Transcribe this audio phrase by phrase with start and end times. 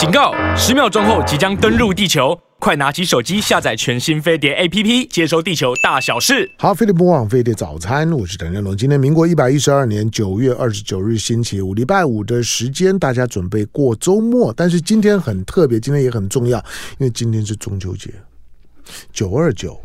[0.00, 0.32] 警告！
[0.56, 6.50] 十秒钟后即将登陆地球，快拿起手机下载全新飞碟 APP，接收地球大小事。
[6.56, 8.74] 好，飞碟播网飞碟早餐，我是邓仁龙。
[8.74, 14.50] 今天民国一百一十二年九月二十九日星期五，礼拜五的时间，大家准备过周末。
[14.56, 16.56] 但是今天很特别，今天也很重要，
[16.96, 18.10] 因为今天是中秋节，
[19.12, 19.78] 九二九。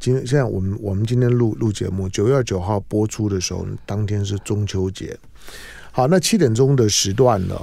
[0.00, 5.16] 今天现在我们我们今天录录节目，九月二九号播出的时候，当天是中秋节。
[5.92, 7.54] 好，那七点钟的时段呢？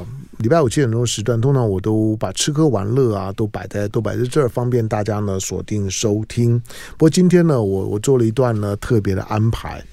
[0.42, 6.60] 礼拜五七点钟时段，通常我都把吃喝玩乐啊都摆在都摆在这儿，方便大家呢锁定收听。
[6.98, 9.84] 不过今天呢，我我做了一段呢特别的安排。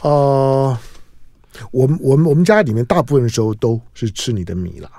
[0.00, 0.76] 呃，
[1.70, 4.90] 我们我们我们家里面大部分的时候都是吃你的米了。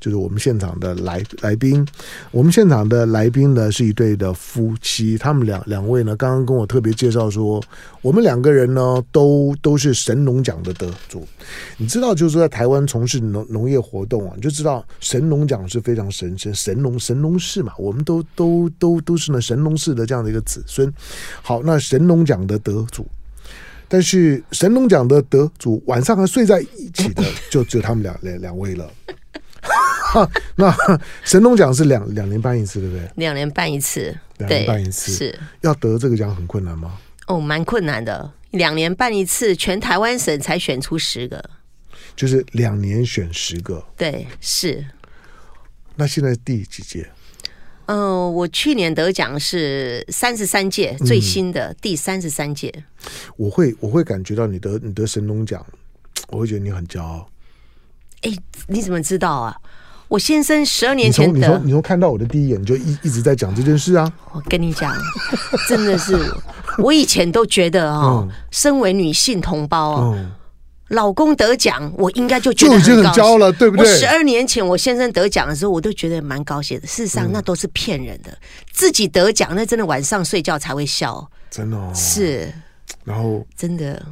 [0.00, 1.86] 就是我们现场的来来宾，
[2.30, 7.62] 我们现场的来宾呢是一对的夫妻，他们两两位呢刚刚跟我特别介绍说，
[8.02, 11.26] 我们两个人呢都都是神农奖的得主。
[11.76, 20.92] 你知道，就是在台湾从事农农业活动啊，你就知道神农奖是非常神圣，神农神农氏嘛，我们都都都都是呢神农氏的这样的一个子孙。
[21.42, 23.06] 好，那神农奖的得主，
[23.88, 28.88] 但是神农奖的得主晚上还睡在一起的，就只有他们两两两位了。
[29.62, 30.74] 哈， 那
[31.24, 33.10] 神农奖是两两年办一次，对不对？
[33.16, 36.98] 两年办一次，两年办一次是要得这个奖很困难吗？
[37.26, 38.32] 哦，蛮困难的。
[38.50, 41.50] 两年办一次，全台湾省才选出十个，
[42.16, 43.84] 就是两年选十个。
[43.96, 44.84] 对，是。
[45.94, 47.08] 那现在第几届？
[47.86, 52.72] 嗯、呃，我去年得奖是三十三届，最新的第三十三届。
[53.36, 55.64] 我会我会感觉到你得你得神农奖，
[56.30, 57.29] 我会觉得你很骄傲。
[58.22, 58.32] 哎，
[58.66, 59.56] 你怎么知道啊？
[60.08, 64.12] 我先生十二年前的，你从你从看到我的第一眼你就一一直在讲这件事啊！
[64.32, 64.92] 我跟你讲，
[65.68, 66.18] 真的是，
[66.82, 70.32] 我以前都觉得哦，嗯、身为女性同胞哦，嗯、
[70.88, 73.88] 老公得奖，我应该就觉得很高兴，就已经很骄傲了，对不对？
[73.88, 76.86] 我十二年前我先生得奖的时候，我都觉得蛮高兴的。
[76.88, 78.38] 事实上，那都是骗人的，嗯、
[78.72, 82.52] 自己得奖那真的晚上睡觉才会笑，真的、哦、是。
[83.04, 84.04] 然后真的。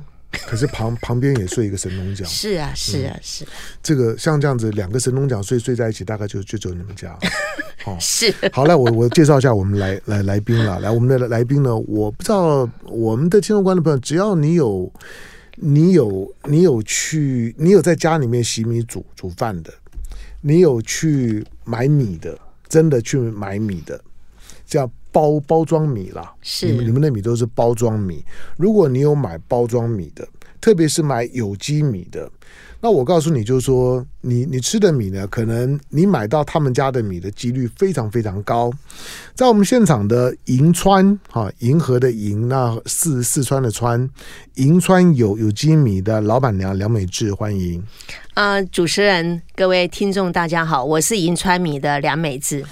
[0.47, 3.45] 可是旁旁边也睡一个神农奖，是啊是啊是。
[3.83, 7.19] 这个像这样子两个神农奖睡睡在一起，大概就就只有你们家。
[7.87, 10.81] 哦是好，来我我介绍一下我们来来来宾了。
[10.81, 14.93] 来我们的来宾呢，我不知道我们的听众观众朋友，只要你有
[15.57, 19.73] 你有你有去你有在家里面洗米煮煮饭的，
[20.41, 22.39] 你有去买米的，
[22.69, 24.01] 真的去买米的，
[24.67, 24.91] 叫。
[25.19, 28.25] 包包装米啦，是你们你们的米都是包装米。
[28.57, 30.25] 如果你有买包装米的，
[30.61, 32.31] 特别是买有机米的，
[32.81, 38.73] 那我告诉你，就是说，你你吃的米呢，可能你买到他们家的米的几率非常非常高。
[39.35, 44.09] 在我们现场的银川哈，银河的银，那四四川的川，
[44.55, 47.83] 银川有有机米的老板娘梁美智，欢迎。
[48.35, 52.65] 啊、呃，主持人，各位听众，大家好，我是银川米的梁美智。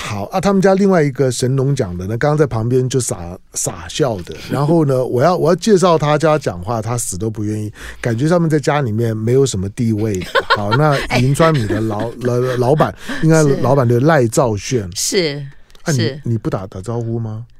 [0.00, 4.34] 好啊，他们家另外一个神农讲的呢，刚刚在旁边就傻傻笑的。
[4.50, 7.70] 然后呢，我要我要介绍他家讲话，他死都不愿意，
[8.00, 10.18] 感觉他们在家里面没有什么地位。
[10.56, 15.44] 好，那银川米的老老老板，应该老板的赖兆炫 是
[15.82, 17.44] 啊，你你不打打招呼吗？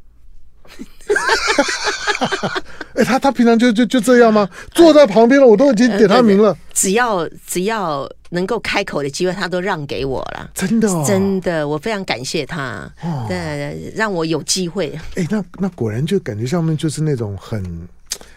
[2.95, 4.49] 哎，他他平常就就就这样吗？
[4.73, 6.57] 坐在旁边了，我都已经点他名了。
[6.73, 10.51] 只要只要能够开口的机会，他都让给我了。
[10.55, 12.91] 真的，真的，我非常感谢他，
[13.29, 14.99] 对，让我有机会。
[15.15, 17.89] 哎，那那果然就感觉上面就是那种很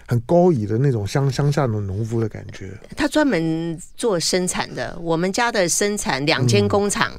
[0.07, 2.71] 很高雅的那种乡乡下的农夫的感觉。
[2.95, 7.11] 他专门做生产的，我们家的生产两间工厂，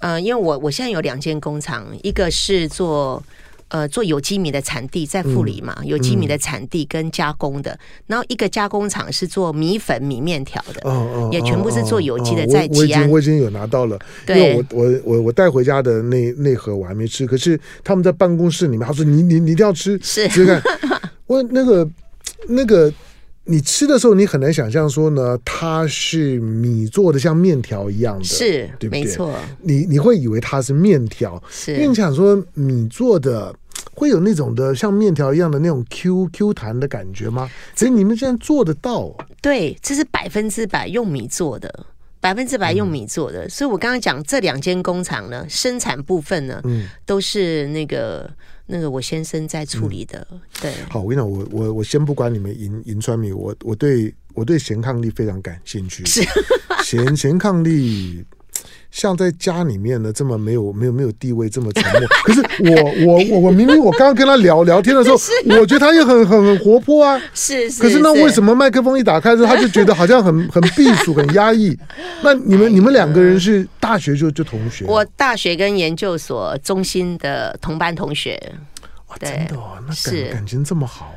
[0.00, 3.22] 嗯，因为我我现在有两间工厂，一个是做。
[3.68, 13.08] 呃，做有机米的产地在富里嘛，嗯、有机米的产地跟加工的，嗯、然后一个加工厂是做米粉、米面条的，哦哦，也全部是做有机的，在吉安。
[13.08, 20.62] 我我已经有拿到了，对因为我我我我带回家的那那盒我还没吃，可是他们在办公室里面，他说你你你一定要吃，是，看
[21.26, 21.88] 我那个
[22.48, 22.92] 那个。
[23.48, 29.04] 你吃的时候，你很难想象说呢，它是米做的，像面条一样的，是，对不对？
[29.04, 29.32] 没错。
[29.62, 33.54] 你你会以为它是面条，是，因为你想说米做的
[33.96, 37.50] 会有那种的像面条一样的那种 Q Q 弹的感觉吗？
[37.74, 39.16] 所以你们现在做得到？
[39.42, 41.86] 对，这是百分之百用米做的，
[42.20, 43.46] 百分之百用米做的。
[43.46, 48.30] 嗯、所以我刚刚讲这两间工厂呢，生产部分呢，嗯，都是那个。
[48.68, 50.72] 那个我先生在处理的，嗯、对。
[50.90, 56.04] 好，我跟你讲，我我我先不管你们银银川米，我我对我对咸抗力非常感兴趣。
[56.04, 56.20] 是，
[56.82, 58.24] 贤贤伉俪，
[58.90, 62.08] 像在家里面呢，这么没有没有没有地位，这么沉默。
[62.24, 65.16] 可是我我我我明明我刚刚跟他聊聊天的时候，
[65.60, 67.20] 我觉得他也很很很活泼啊。
[67.34, 67.82] 是是。
[67.82, 71.76] 可是那为什么麦克风一打开之后，他就觉得好像很很避暑、很压抑？
[72.22, 74.86] 那你们你们两个人是大学就就同学？
[74.86, 78.40] 我大学跟研究所中心的同班同学。
[79.08, 81.14] 哇，真的哦，那感感情这么好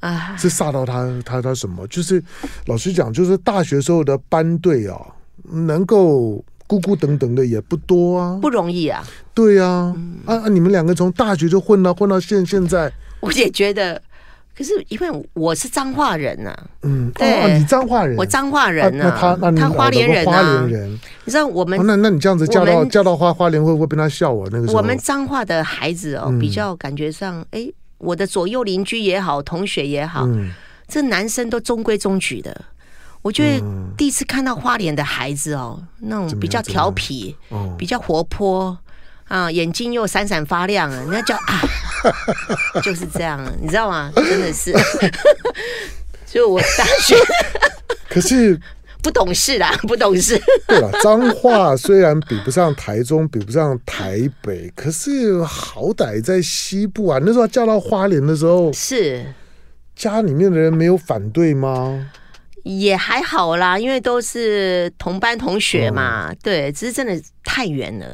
[0.00, 0.36] 啊？
[0.36, 1.86] 是吓到他他他什么？
[1.86, 2.20] 就是
[2.66, 4.98] 老实讲，就是大学时候的班队啊，
[5.44, 6.44] 能够。
[6.66, 9.04] 孤孤等等的也不多啊，不容易啊。
[9.34, 10.48] 对啊，嗯、啊啊！
[10.48, 14.00] 你们两个从大学就混到混到现现在，我也觉得。
[14.54, 19.08] 可是因为我是彰化人呐、啊，嗯，对，哦、你彰化人，我彰化人啊。
[19.08, 20.92] 那他那他花莲人啊，花莲人。
[21.24, 21.80] 你知道我们？
[21.80, 24.78] 哦、那那你这样子嫁到嫁到花花莲，会不会被他笑我那个时候？
[24.78, 30.50] 我们彰化的孩子哦，比较感觉上，哎、嗯，我的左右邻居也好，同学也好，嗯、
[30.86, 32.54] 这男生都中规中矩的。
[33.22, 33.64] 我觉得
[33.96, 37.36] 第一次看到花莲的孩子哦，那种比较调皮，
[37.78, 38.76] 比较活泼
[39.28, 41.62] 啊，眼睛又闪闪发亮啊，人家叫啊，
[42.82, 44.10] 就是这样，你知道吗？
[44.16, 44.72] 真的是，
[46.26, 47.16] 就我大学，
[48.10, 48.60] 可是
[49.02, 50.40] 不懂事啦，不懂事。
[50.66, 57.18] 对了，彰化虽然比不上台中，比不上台北，可是好歹在西部啊。
[57.24, 59.24] 那时候嫁到花莲的时候，是
[59.94, 62.10] 家里面的人没有反对吗？
[62.62, 68.06] 也还好啦，因为都是同班同学嘛，嗯、对，只是真的太远了，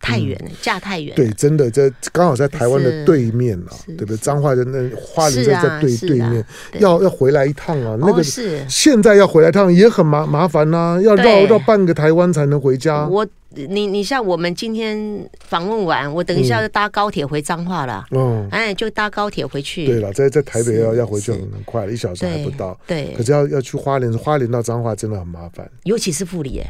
[0.00, 1.14] 太远了，嫁、嗯、太远。
[1.14, 4.16] 对，真的在刚好在台湾的对面啊，对不对？
[4.16, 6.44] 彰化人那花莲在在对对面，
[6.78, 13.06] 要要回来一趟啊，那个是现在要回来一趟也很麻麻烦呐、啊，要绕绕半个台湾才能回家。
[13.06, 13.26] 我。
[13.52, 18.06] 你你像我们今天访问完，我等一下就搭高铁回彰化了。
[18.12, 19.86] 嗯，哎，就搭高铁回去。
[19.86, 22.78] 对了，在在台北要要回去很快了，一小时还不到。
[22.86, 25.68] 对，可是要要去花莲，花莲到彰化真的很麻烦。
[25.82, 26.66] 尤其是富里，哎，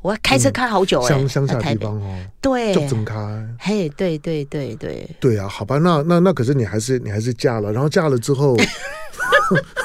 [0.00, 1.08] 我要开车开好久哎。
[1.08, 3.16] 乡乡下地方哦，对，就整开。
[3.58, 5.06] 嘿，对对对对。
[5.20, 8.56] 对啊，好吧，那那那可是你还是你还是嫁了，然后嫁了之后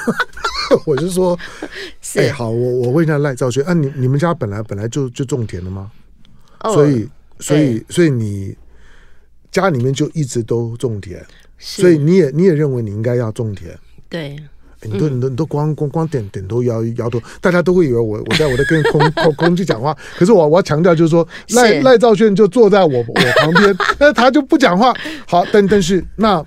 [0.86, 1.38] 我就说，
[2.14, 5.90] 哎，好，我我问一下赖兆轩，啊，你你们家本来本来就就种田的吗？
[6.62, 7.08] 所以，
[7.38, 8.56] 所以，所以你
[9.50, 11.24] 家里面就一直都种田，
[11.58, 13.74] 所以你也你也认为你应该要种田，
[14.08, 14.36] 对，
[14.82, 24.94] 你都你都你都光光光点点头摇摇头，大家都会以为我 我在我在跟空空空气讲话，可是我我要强调就是说赖赖兆轩就坐在我我旁边， 那他就不讲话。
[25.26, 26.44] 好，但但是那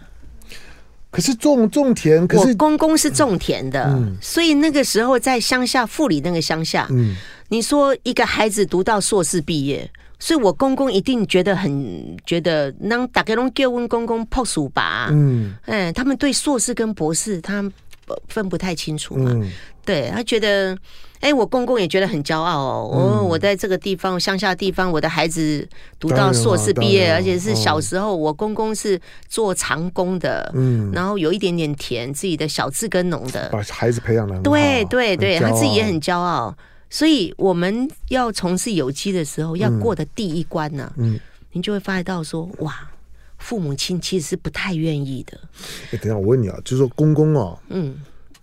[1.12, 7.16] 可是种种田，可是我公公是种田的，所以那个时候在乡下富里那个乡下，嗯，
[7.50, 9.89] 你说一个孩子读到硕士毕业。
[10.23, 15.09] 所以，我公公一定觉得很觉得，让大家拢叫问公公朴素吧。
[15.11, 17.61] 嗯，哎，他们对硕士跟博士，他
[18.29, 19.31] 分不太清楚嘛。
[19.33, 19.51] 嗯、
[19.83, 20.77] 对他觉得，
[21.19, 22.89] 哎，我公公也觉得很骄傲哦。
[22.89, 25.67] 我、嗯、我在这个地方乡下地方，我的孩子
[25.99, 28.97] 读到硕士毕业，而且是小时候，我公公是
[29.27, 30.49] 做长工的。
[30.55, 36.55] 嗯，然后有一点点田，自己的小自耕农的，把孩子培养的对对对，他自己也很骄傲。
[36.94, 41.19] 所以我们要从事有机的时候，要过的第一关呢、啊，嗯，
[41.54, 42.88] 您就会发现到说，哇，
[43.40, 45.40] 父母亲其实是不太愿意的。
[45.92, 47.98] 哎，等一下，我问你啊，就是说公公啊，嗯。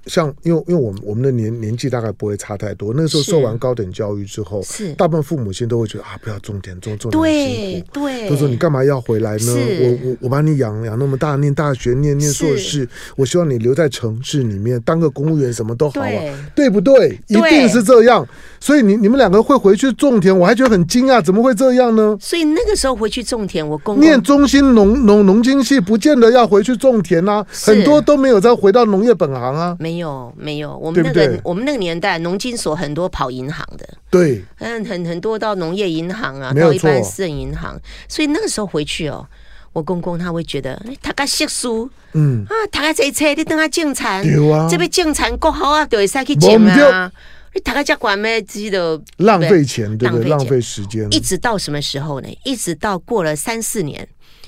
[0.07, 2.93] 像，因为因为我们我们的年年纪大概不会差太多。
[2.95, 9.55] 那个时候受完高等教育之后，是大部分父母亲都会觉得啊，不要种田，种种田辛苦，对，都说你干嘛要回来呢？
[9.81, 17.19] 我我我把你养养那么大，念大学，念念硕士，我希望你留在城市里面当个公务员，什么都好啊，对不对？
[17.29, 18.27] 一定是这样。
[18.59, 22.17] 所以你你们两个会回去种田，我还觉得很惊讶，怎么会这样呢？
[22.21, 29.77] 所以那个时候回去种田，我公公念中心农农农经系，不见得要回去种田啊，很多都没有再回到农业本行啊。
[29.81, 39.27] 没有，没有，我们那个我们那个年代，农金所很多跑银行的，对，嗯，很很多到农业银行啊，到一般私人银行，所以那个时候回去哦，
[39.73, 42.45] 我公公他会觉得，他个识书，嗯。
[42.45, 47.11] 啊，他个这车你等下种田，对啊，这边种田国好啊，就会使去种啊，
[47.55, 50.29] 你大概家管咩，记得浪费钱，对不对？
[50.29, 52.29] 浪费时间，一直到什么时候呢？
[52.45, 54.07] 一直到过了三四年，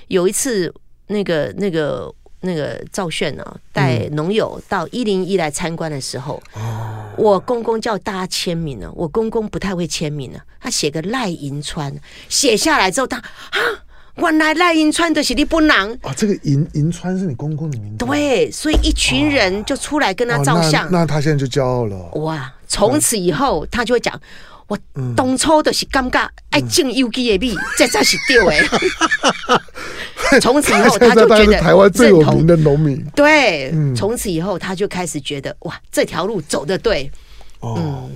[0.09, 0.73] 有一次
[1.07, 2.15] 那个那个。
[2.43, 8.91] 那个赵炫呢，带农友到一零一来参观的时候，嗯、我公公叫大家签名呢。
[8.95, 11.93] 我公公不太会签名呢，他写个赖银川，
[12.29, 13.59] 写下来之后他，啊，
[14.17, 18.05] 原来赖银川的是你本人啊，这个银银川是你公公的名字。
[18.05, 20.85] 对，所以一群人就出来跟他照相。
[20.85, 21.97] 哦哦、那，那他现在就骄傲了。
[22.21, 24.21] 哇，从此以后他就会讲。
[24.73, 24.79] 我
[25.15, 28.81] 当初就是感觉爱种有机的米， 这才是对的。
[30.41, 33.05] 从此以后，他就觉得台湾最有名的农民。
[33.15, 37.11] 对，从此以后他就开始觉得哇，这条路走的对。
[37.61, 38.09] 哦，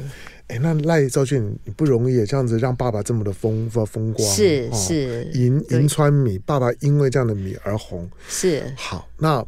[0.48, 5.30] 哎，那赖兆俊你不容易，这样子让爸爸这么的风风光，是是。
[5.34, 8.72] 银银川米，爸爸因为这样的米而红，是。
[8.76, 9.44] 好那。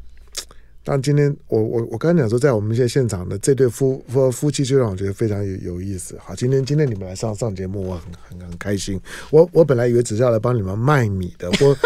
[0.90, 6.16] 但今天我我我刚才讲说，在我们现在现场的这对夫夫夫妻，就让我觉得非常有有意思。
[6.18, 8.98] 好，今天今天你们来上上节目，我很很很开心。
[9.28, 11.76] 我我本来以为只是要来帮你们卖米的，我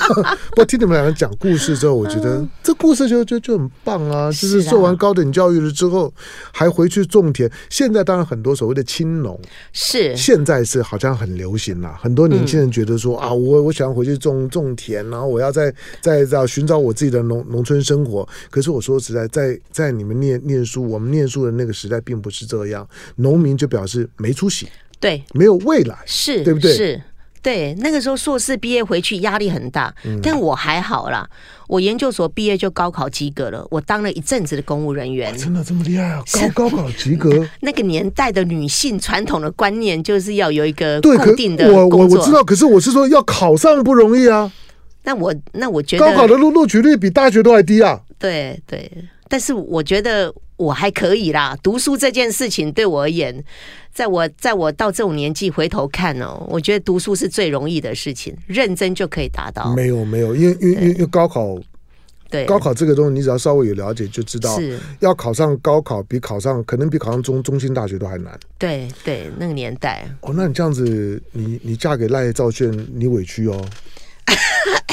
[0.56, 4.32] 我听你们两个讲故事之后，我觉得这故事就就就很棒啊！
[4.32, 6.10] 就是做完高等教育了之后，
[6.50, 7.52] 还回去种田。
[7.68, 9.38] 现在当然很多所谓的青农
[9.74, 15.70] 是现在是好像很流行了，很多年轻人觉得说啊，我我想回去种种田，然后我要再
[16.00, 18.26] 再找寻找我自己的农农村生活。
[18.50, 22.86] 可是我说实在，在在你们念念书，我们念书的那个时代，并不是这样。
[23.16, 24.68] 农民就表示没出息，
[25.00, 26.72] 对，没有未来，是对不对？
[26.72, 27.02] 是，
[27.42, 27.74] 对。
[27.74, 31.28] 那个时候硕士毕业回去压力很大，嗯、但我还好啦。
[31.68, 35.36] 我研究所毕业就高考及格了，我当了一阵子的公务人员。
[35.36, 36.22] 真的这么厉害啊？
[36.54, 37.44] 高高考及格？
[37.60, 44.52] 那个年代的女性传统的观念就是要有一个固定的我我我知道，可是我是说要考上不容易啊。
[45.06, 48.00] 那我那我觉得高考的录录取率比大学都还低啊。
[48.18, 48.90] 对对，
[49.28, 51.56] 但是我觉得我还可以啦。
[51.62, 53.44] 读书这件事情对我而言，
[53.94, 59.72] 在我在我到这种年纪回头看哦，我觉得读书是最容易的事情，认真就可以达到。
[59.76, 61.56] 没有没有，因为因为因为高考，
[62.28, 68.36] 对高考这个东西，你只要稍微有了解就知道，是要考上高考比考上可能比考上中中心大学都还难。
[68.58, 73.64] 对对，那个年代哦，那你这样子，你你嫁给赖兆炫，你委屈哦。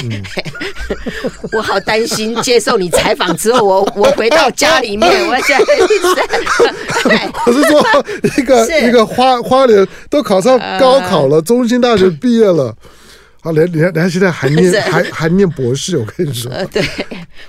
[0.10, 0.24] 嗯、
[1.54, 7.82] 我好担心接受你采访之后，我我回到家里面，我现在我是说
[8.38, 12.76] 一个一个花花莲都考上高考了，呃、中心大学毕业了，
[13.42, 16.84] 啊，连连连现在还念 还还念博士，我跟你说，呃，对，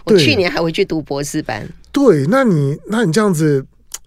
[0.04, 3.64] 我去年还回去读博士班，对，那你那你这样子。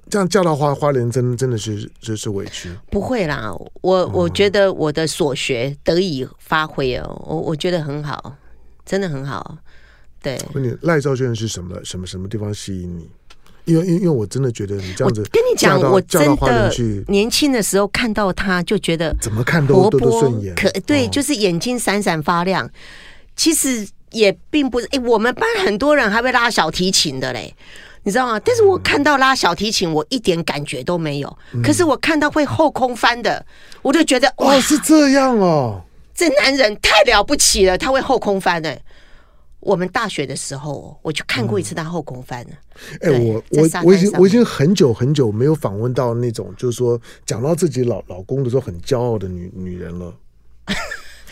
[0.10, 2.70] 这样叫到花花莲，真真的是就是委屈。
[2.90, 8.36] 不会啦，我我觉得我的所学得以发挥哦，我我觉得很好，
[8.86, 9.58] 真的很好。
[10.22, 13.10] 对，问你赖兆炫是什么什么什么地方吸引你？
[13.66, 16.74] 因为因为因为我真的觉得你这样子，跟你讲，我真的
[17.08, 22.70] 年轻的时候看到他就觉得怎么看都都顺眼，可对，就是眼睛闪闪发亮。
[23.36, 27.54] 其实也并不是，哎，我们班很多人还会拉小提琴的嘞。
[28.08, 28.40] 你知道吗？
[28.40, 31.38] 但是我看到拉小提琴，我一点感觉都没有。
[31.52, 33.46] 嗯、可是我看到会后空翻的，
[33.82, 35.82] 我就觉得哇，哦，是这样哦，
[36.14, 38.80] 这男人太了不起了，他会后空翻的。
[39.60, 42.54] 我们大学的时候，我就看过一次他后空翻呢。
[43.02, 50.14] 哎、嗯，我我我已经我已经很久很久没有访问到那种，就是说讲到自己老老公的时候很骄傲的女女人了。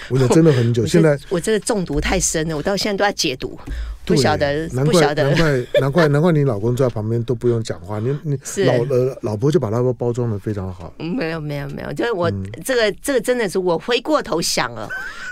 [0.09, 3.57] 我真的很久， 现在我这个中毒太深了，我到现在都在解毒，
[4.05, 10.93] 不晓得，不晓得，难怪难怪 难怪你老公在旁边都不用讲话，你你老呃老婆就把他们包装的非常好。
[10.97, 12.31] 没有没有没有，就是我
[12.63, 14.87] 这个这个真的是我回过头想了，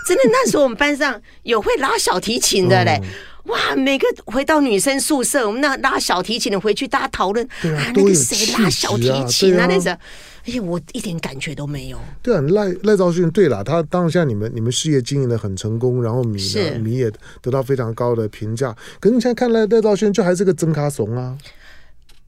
[0.06, 3.00] 真的那时候我们班上有会拉小提琴的嘞，
[3.44, 9.96] 哇，每个回到女生宿舍，我们那拉小提琴的回去大家讨论啊，那个谁拉小提琴啊那时
[10.44, 10.52] 候。
[10.52, 11.98] 哎呀，我一点感觉都没有。
[12.22, 17.10] 对啊，赖赖兆勋，对了，他当下你们你们事业经营的很成功，然后米呢米也
[17.40, 18.76] 得到非常高的评价。
[19.00, 21.36] 可是你现在看赖赖兆勋，就还是个真咖怂啊！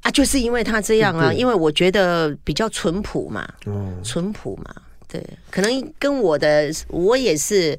[0.00, 4.74] 啊，就是因为他这样啊，因为我觉得比较淳朴嘛，哦，淳朴嘛，
[5.08, 7.78] 对，可能跟我的我也是，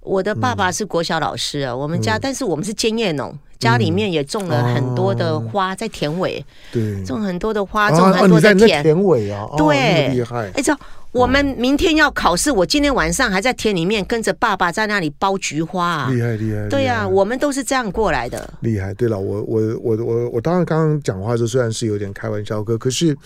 [0.00, 3.36] 我的爸爸是国小老师啊，我们家，但是我们是兼业农。
[3.58, 8.82] 家里面也种了很多的花，在田尾，对，种很多的花，种很多的田。
[8.82, 10.50] 田尾啊，对，厉害。
[10.54, 10.76] 哎，这
[11.12, 16.68] 我们明天要考试，我今天晚上还在田里面跟着爸爸在那里包菊花，厉害厉害。
[16.68, 18.52] 对呀，我们都是这样过来的。
[18.60, 18.92] 厉害。
[18.94, 23.16] 对了，我我我我我当然刚刚讲话的时候虽然是有点开玩笑，可可是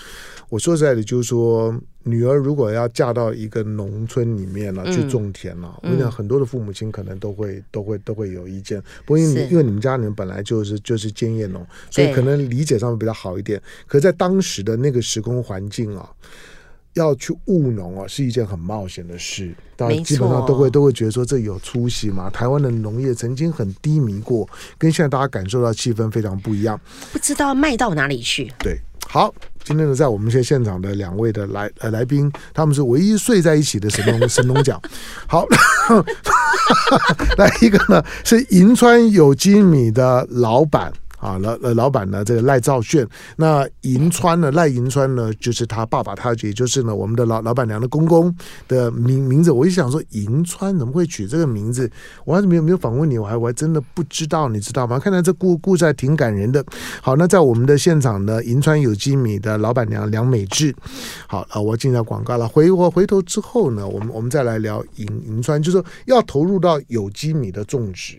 [0.49, 1.75] 我说实在的，就是说。
[2.03, 8.81] 女儿如果要嫁到一个农村里面了，去种田了，我跟你讲，很多的父母亲可能都会都会都会有意见。
[9.05, 13.61] 不过因为因为你们家里面本来就是就是兼业农，所以可能理解上面比较好一点。
[13.87, 16.09] 可是在当时的那个时空环境啊，
[16.95, 19.53] 要去务农啊，是一件很冒险的事。
[19.77, 22.31] 大家基本上都会都会觉得说，这有出息嘛。
[22.31, 26.81] 台湾的农业曾经很低迷过，跟现在大家感受到气氛非常不一样。
[27.13, 28.51] 不知道卖到哪里去？
[28.59, 28.81] 对。
[29.07, 34.81] 好，今天呢，在我们现现场的两位的来呃来宾，他们是唯一睡在一起的神农神农奖。
[35.27, 35.47] 好，
[37.39, 43.07] 来一个呢是银川有机米的老板，啊，老呃老板呢，这个赖兆炫。
[43.37, 48.35] 那银川呢，赖银川呢，就是他爸爸，他也就是呢，我们的老老板娘的公公
[48.67, 49.53] 的名名字。
[49.53, 51.91] 我就想说，银川怎么会取这个名字？
[52.25, 54.99] 我还是没有没有访问你，我还我还真的不知道，你知道吗？
[54.99, 56.65] 看来这故故事还挺感人的。
[57.03, 60.75] 好，那在我们的现场呢，银川有机米的老板娘梁美智。
[61.27, 62.49] 好啊，我进到广告了。
[62.49, 68.19] 回我回头之后呢，我们我们再来聊银银川，就是说要投入到有机米的种植。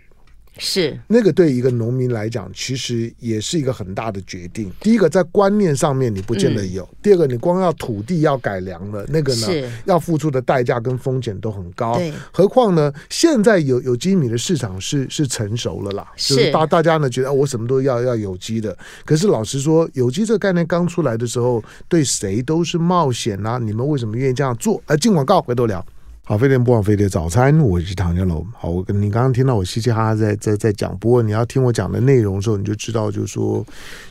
[0.64, 4.72] 是那个对一个农民来讲，其实也是一个很大的决定。
[4.80, 9.48] 第一个在观念上面你不见得有，嗯、第二个你光要土地要改良了，那个呢
[9.86, 12.00] 要付出的代价跟风险都很高。
[12.32, 18.78] 何况呢，现在有有机米的市场是是成熟了啦，是就是大大家呢觉得我什么都要要有机的。
[19.04, 23.58] 可是老实说，有机这个概念刚出来的时候，对谁都是冒险啊！
[23.58, 24.80] 你们为什么愿意这样做？
[24.86, 25.84] 呃，进广告回头聊。
[26.24, 28.46] 好，飞碟播放飞碟早餐，我是唐家龙。
[28.56, 33.66] 好，我跟你刚刚听到我嘻嘻哈哈在在在讲，不过你要听我讲的内容的时候，你就知道，就是说，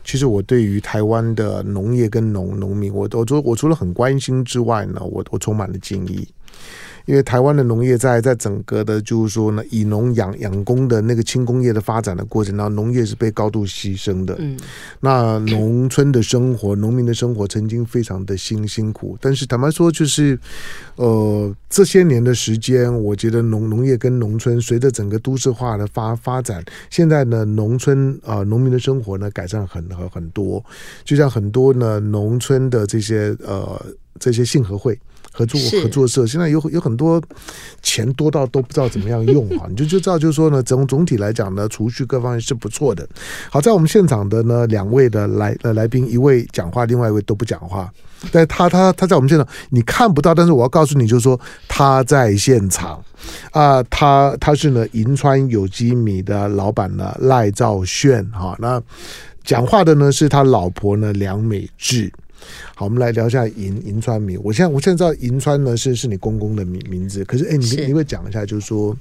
[0.05, 6.27] 其实我对于台湾的农业跟农农民，我我除我除了很关心之外呢，我我充满了敬意。
[7.11, 14.37] 因为台湾的农业在在整个的，就是说呢，以农养养工的那个轻工业的发展的过程当中，农业是被高度牺牲的。
[14.39, 14.57] 嗯，
[15.01, 20.39] 那农村的生活，农民的生活曾经非常的辛辛苦，但是坦白说，就是
[20.95, 30.65] 呃这些年的时间，我觉得农农业跟农村随着整个都市化的发发展，现在呢，农村啊、呃、农民的生活呢改善很很很多，
[31.05, 33.85] 就像很多呢农村的这些呃
[34.21, 34.97] 这些信合会。
[35.33, 37.23] 合作合作社现在有有很多
[37.83, 43.09] 钱多到都不知道怎么样用啊， 你就就知道就是说呢，总总体来讲呢，储蓄各方面是不错的。
[43.51, 47.91] 好，在我们现场的呢两位的来呃来宾，一位讲话，另外一位都不讲话。
[48.31, 53.03] 但他他他在我们现场你看不到，但是我要告诉你，就是说他在现场
[53.53, 58.83] 啊、呃，他他是呢银川有机米的老板呢赖兆炫哈，那
[59.43, 62.13] 讲话的呢是他老婆呢梁美智。
[62.75, 64.37] 好，我们来聊一下银银川米。
[64.39, 68.97] 我现在我现在知道银川呢是是你公公的名名字，可是哎，你你会讲一下，就是说，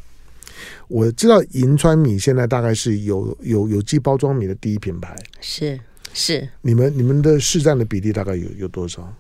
[0.88, 5.80] 我知道银川米现在大概是有有有机包装米的第一品牌，是
[6.14, 6.48] 是。
[6.62, 9.14] 你们你们的市占的比例大概有有多少？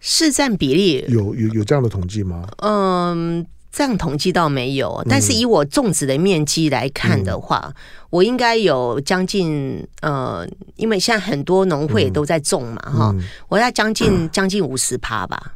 [0.00, 2.48] 市占比例有有有这样的统计吗？
[2.58, 3.46] 嗯。
[3.72, 7.74] 这样统计倒没有，但是以我种植的面积来看的话，嗯、
[8.10, 15.54] 我应该有将近呃，因为现在很多农会都在种嘛，哈、嗯，我要将近 将近五十趴吧，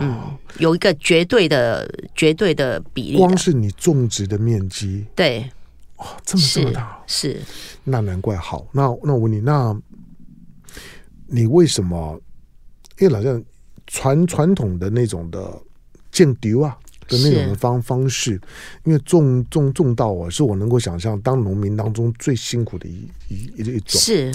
[0.00, 3.16] 嗯，哦、有一个绝对的绝对的比例。
[3.16, 5.50] 光是你种植的面积，对，
[5.96, 7.42] 哇、哦，这么这么大，是，是
[7.84, 8.66] 那难怪好。
[8.70, 9.74] 那那我问你，那
[11.26, 12.20] 你为什么？
[12.98, 13.42] 因为好像
[13.86, 15.50] 传传统的那种的
[16.12, 16.76] 建丢啊。
[17.08, 18.40] 的那种的方方式，
[18.84, 24.00] 因为种种种稻啊，是我能够想象当农民当中最辛苦的一一一一种。
[24.00, 24.30] 是，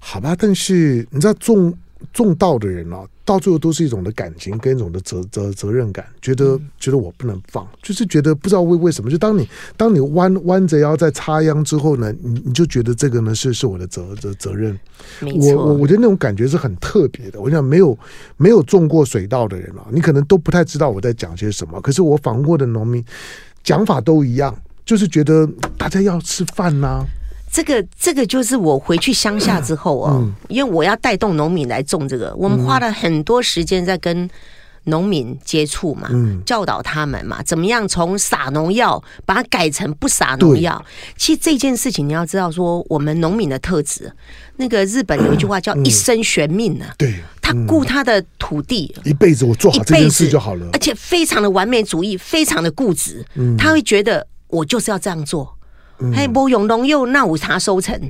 [0.00, 1.72] 好吧，但是你知道种。
[2.12, 14.78] 种稻的人啊，到最后都是一种的感情跟一种的责责责任感，觉得觉得我不能放，就是觉得不知道为为什么，就当你当你弯弯着腰在插秧之后呢，你你就觉得这个呢是是我的责责责任。
[15.20, 17.40] 我我我觉得那种感觉是很特别的。
[17.40, 17.96] 我想没有
[18.36, 21.80] 没有种过水稻的人啊，你可能都不太知道我在讲些什么。
[21.80, 23.04] 可是我访问过的农民
[23.62, 27.06] 讲法都一样，就是觉得大家要吃饭呐、啊。
[27.52, 34.28] 这个这个就是我回去乡下之后哦，嗯、因为我要带动农民来种这个，我们花了很多时间在跟
[34.84, 40.82] 农民接触嘛，嗯、教导他们嘛，怎么样从撒农药把它改成不撒农药。
[41.16, 44.10] 其实这件事情你要知道，说我们农民的特质，
[44.56, 55.54] 那个日本有一句话叫“一生悬命”呢、啊，对、嗯，他顾他的土地，一辈子我做好这件事就好了，而且非常的完美主义，非常的固执，嗯、他会觉得我就是要这样做。
[56.12, 58.00] 还不用农药，那无啥收成？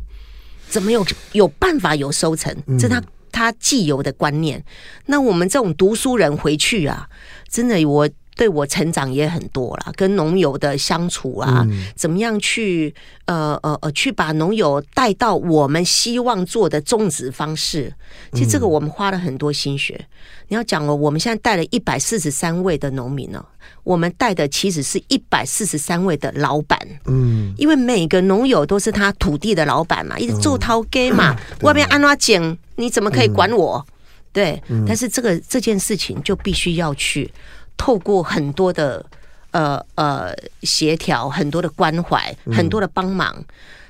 [0.69, 2.55] 怎么有有办法有收成？
[2.79, 4.65] 这他他既有的观念。
[5.07, 7.09] 那我们这种读书人回去啊，
[7.49, 8.09] 真的我。
[8.35, 12.95] 对我成长也很多啦，跟农友的相处啊，嗯、怎么样去
[13.27, 17.93] 呃呃呃去把农友带到我们希望做的种植方式？
[18.33, 19.95] 其实这个我们花了很多心血。
[20.01, 20.07] 嗯、
[20.49, 23.45] 你要讲哦，我们现在带了一百四十三位的农民呢，
[23.85, 26.79] 我们带的其实是一百四十三位的老板。
[27.05, 33.85] 嗯，因为每个农友都是他土地的老板嘛，一直做掏给嘛， 外面安拉井，你怎么可以管我？
[33.87, 33.93] 嗯、
[34.33, 37.31] 对，嗯、但是这个这件事情就必须要去。
[37.77, 39.05] 透过很多的
[39.51, 43.45] 呃呃协调，很多的关怀，很多的帮忙，嗯、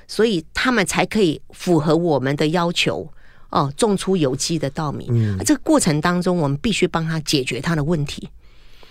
[0.07, 3.07] 所以他们才可以符合我们的要求
[3.49, 5.07] 哦，种出有机的稻米。
[5.09, 8.29] 嗯，这个过程当中，我们必须帮他解决他的问题。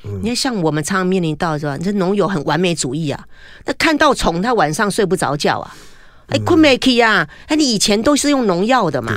[0.05, 1.79] 嗯、你看，像我们常常面临到是吧？
[1.79, 3.25] 这农友很完美主义啊，
[3.65, 5.77] 那看到虫，他晚上睡不着觉啊。
[6.29, 7.29] 哎，困没起呀？
[7.47, 9.15] 哎，你以前都是用农药的嘛，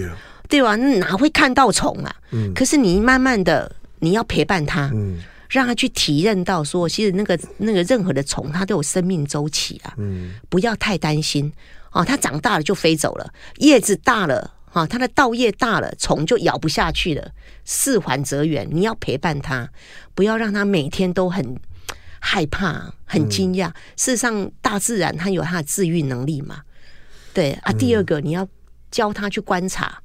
[0.49, 0.75] 对吧？
[0.75, 2.13] 那哪会看到虫啊？
[2.53, 4.91] 可是你慢慢的，你要陪伴他，
[5.55, 9.95] 让他去体认到说，其实那个那个任何的虫，它都有生命周期啊。
[10.49, 11.51] 不要太担心
[11.91, 14.51] 啊，它长大了就飞走了，叶子大了。
[14.75, 17.31] 啊，它的稻叶大了，虫就咬不下去了。
[17.63, 19.69] 事缓则圆，你要陪伴它，
[20.13, 21.57] 不要让它每天都很
[22.19, 23.69] 害怕、很惊讶。
[23.69, 26.63] 嗯、事实上，大自然它有它的治愈能力嘛。
[27.33, 28.45] 对啊，第二个你要
[28.91, 30.03] 教他去观察，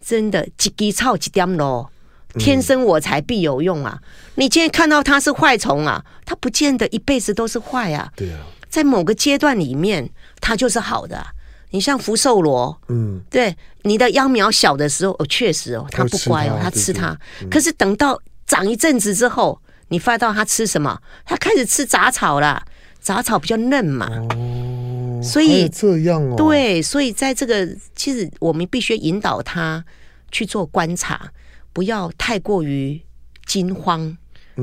[0.00, 1.90] 真的几滴草几点咯，
[2.38, 4.00] 天生我材必有用啊！
[4.36, 8.10] 你今天看到它是坏虫啊，它不见得一辈子都是坏啊。
[8.16, 10.08] 对啊，在某个阶段里面，
[10.40, 11.24] 它就是好的。
[11.70, 17.18] 你像福寿螺，嗯，对，你的秧苗小的时候，哦，确实哦，它不乖哦，它吃它。
[17.50, 21.00] 可是等到长一阵子之后，你发到它吃什么？
[21.24, 22.62] 它开始吃杂草了，
[23.00, 24.06] 杂草比较嫩嘛。
[24.30, 27.66] 哦，所以这样哦，对，所以在这个
[27.96, 29.82] 其实我们必须引导它
[30.30, 31.30] 去做观察，
[31.72, 33.00] 不要太过于
[33.46, 34.16] 惊慌、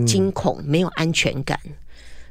[0.06, 1.60] 惊恐，没有安全感。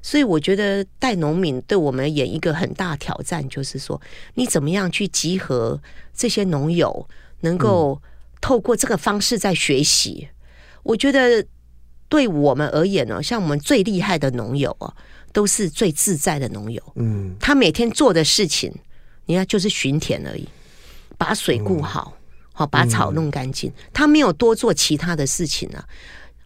[0.01, 4.01] 所以我觉得带农民对我们而言一个很大挑战，就是说
[4.35, 5.81] 你怎么样去集合
[6.15, 7.09] 这些农友，
[7.41, 8.01] 能够
[8.41, 10.29] 透过这个方式在学习。
[10.31, 10.35] 嗯、
[10.85, 11.45] 我觉得
[12.09, 14.95] 对我们而言呢，像我们最厉害的农友啊，
[15.33, 16.83] 都是最自在的农友。
[16.95, 18.73] 嗯，他每天做的事情，
[19.27, 20.49] 你看就是巡田而已，
[21.19, 22.17] 把水顾好，
[22.59, 25.85] 好、嗯、把草弄干净，他没有多做其他的事情啊。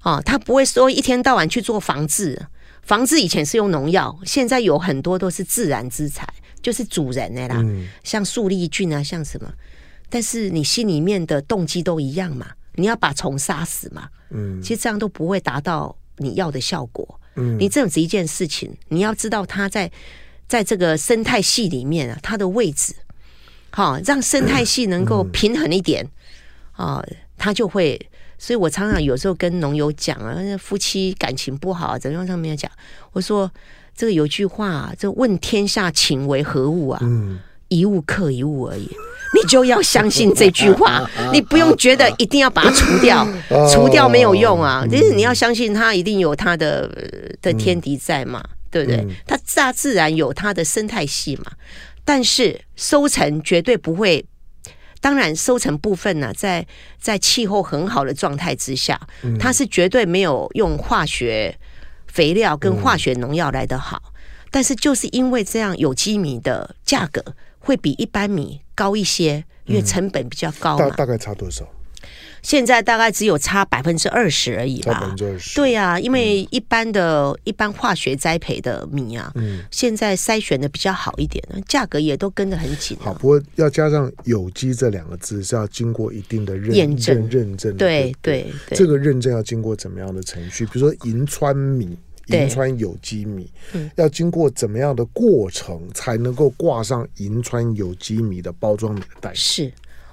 [0.02, 2.46] 哦，他不会说一天到晚去做防治。
[2.82, 6.28] 防治以前是用农药，现在有很多都是自然之材，
[6.60, 9.50] 就是主人的啦，嗯、像树立菌啊，像什么。
[10.10, 14.08] 但是你心里面的动机都一样嘛，你要把虫杀死嘛。
[14.30, 17.20] 嗯，其实这样都不会达到你要的效果。
[17.36, 19.90] 嗯，你这样子一件事情，你要知道它在
[20.48, 22.92] 在这个生态系里面啊，它的位置，
[23.72, 26.06] 好，让生态系能够平衡一点
[26.72, 27.04] 啊，
[27.36, 28.00] 它就会。
[28.38, 32.68] 所以我常常有时候跟农友讲啊，夫妻感情不好，怎样上面讲，
[33.12, 33.48] 我说
[33.96, 36.98] 这个有句话，这问天下情为何物啊？
[37.02, 38.90] 嗯，一物克一物而已。
[39.34, 43.24] 你就要相信这句话， 你不用觉得一定要把它除掉，
[43.72, 44.84] 除掉没有用啊。
[44.90, 46.90] 就是你要相信它一定有它的
[47.40, 49.06] 的天敌在嘛，对不对？
[49.24, 51.52] 它大自然有它的生态系嘛，
[52.04, 54.24] 但是收成绝对不会。
[55.00, 56.64] 当然，收成部分呢，在
[57.00, 59.00] 在气候很好的状态之下，
[59.38, 61.58] 它是绝对没有用化学
[62.06, 64.00] 肥料跟化学农药来的好。
[64.50, 70.88] 但是就是因为这样，有机米的价格会比一般米高一些，因为成本比较高嘛。
[70.88, 71.66] 大大概差多少？
[72.42, 75.00] 现在大概只有差百分之二十而已吧。
[75.00, 75.54] 百分之二十。
[75.54, 82.96] 对呀，因为一般的、嗯、一般化学栽培的米啊，嗯，现在筛选的比较好一点，价格也都跟得很紧。
[83.00, 87.78] 好，不过要加上有机这两个字是要经过一定的认验证认证的。
[87.78, 90.66] 对对对，这个认证要经过怎么样的程序？
[90.66, 99.32] 比如说银川米、银川有机米，嗯，要经过怎么样的过程才能够挂上银川有机米的包装米的袋？
[99.32, 99.72] 是。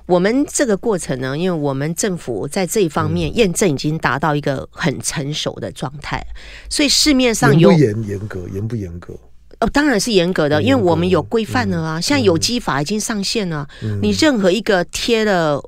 [0.10, 6.26] 我们这个过程呢，因为我们政府在这一方面验证已经达到一个很成熟的状态，
[6.68, 9.14] 所以市面上有严严格严不严格？
[9.60, 12.02] 哦，当然是严格的，因为我们有规范了啊。
[12.02, 13.68] 现在有机法已经上线了，
[14.02, 15.62] 你任何一个贴了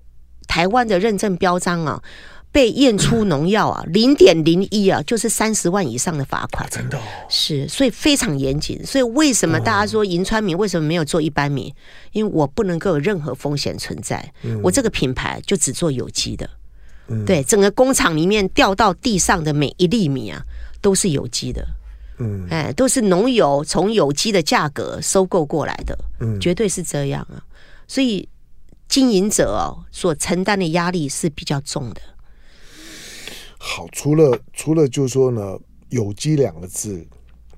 [0.47, 2.01] 台湾的认证标章啊。
[2.51, 6.69] 被验出农药啊，零点零一啊，就是三十万以上的罚款。
[6.69, 7.01] 真的哦？
[7.29, 8.85] 是，所以非常严谨。
[8.85, 11.73] 所以为什么大家说银川米为什么没有做一般米？
[12.11, 14.33] 因为我不能够有任何风险存在。
[14.61, 16.49] 我这个品牌就只做有机的。
[17.25, 20.41] 对，整个工厂里面掉到地上的每一粒米啊，
[20.81, 21.65] 都是有机的。
[22.19, 25.97] 嗯，哎，都是农友从有机的价格收购过来的。
[26.19, 27.41] 嗯，绝对是这样啊。
[27.87, 28.27] 所以
[28.87, 32.01] 经营者哦，所承担的压力是比较重的。
[33.63, 35.55] 好，除了除了就是说呢，
[35.89, 37.05] 有机两个字，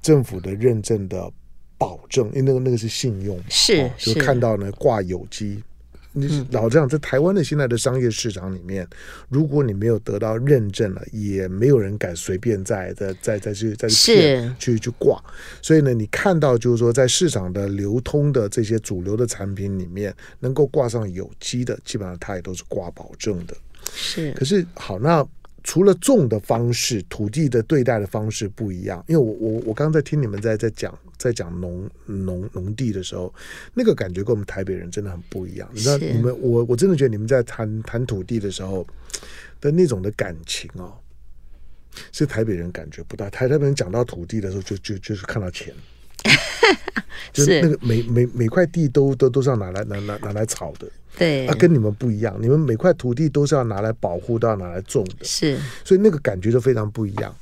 [0.01, 1.31] 政府的认证的
[1.77, 5.63] 保证，因为那个那个是信用，是，就看到呢挂有机，
[6.11, 8.85] 你老这样在台湾的现在的商业市场里面，
[9.29, 15.23] 如果你没有得到认证了，也没有人敢随便再再再再去再去去去挂，
[15.61, 23.55] 所以呢，你看到就是说在市场的流通的这些主流的产品里面，能够挂上有机的，基本上它也都是挂保证的，
[23.93, 24.33] 是。
[24.33, 25.25] 可是好那。
[25.63, 29.03] 除了种的方式，土地的对待的方式不一样。
[29.07, 33.33] 因为我我我刚刚在听你们在在讲在讲农农农地的时候，
[33.73, 35.69] 那个感觉跟我们台北人真的很不一样。
[35.73, 38.85] 你知道，你们我我真的觉得你们在谈谈土地的时候
[39.61, 40.93] 的那种的感情哦，
[42.11, 43.29] 是台北人感觉不到。
[43.29, 45.73] 台台北人讲到土地的时候就，就就就是看到钱。
[47.31, 50.87] 就是那个每每每块地都都都是要拿来拿拿拿来炒的。
[51.15, 57.35] 对，啊，跟你们不一样，你们每块土地都是要拿来保护，都要拿来种的，是，所以那个感觉就非常不一样。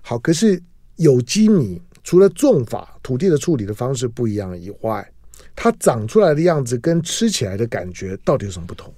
[0.00, 0.60] 好，可是
[0.96, 5.08] 有机米除了种法、土地的处理的方式不一样以外，
[5.54, 8.92] 它长出来的样子跟吃起来的感觉到底有什么不同？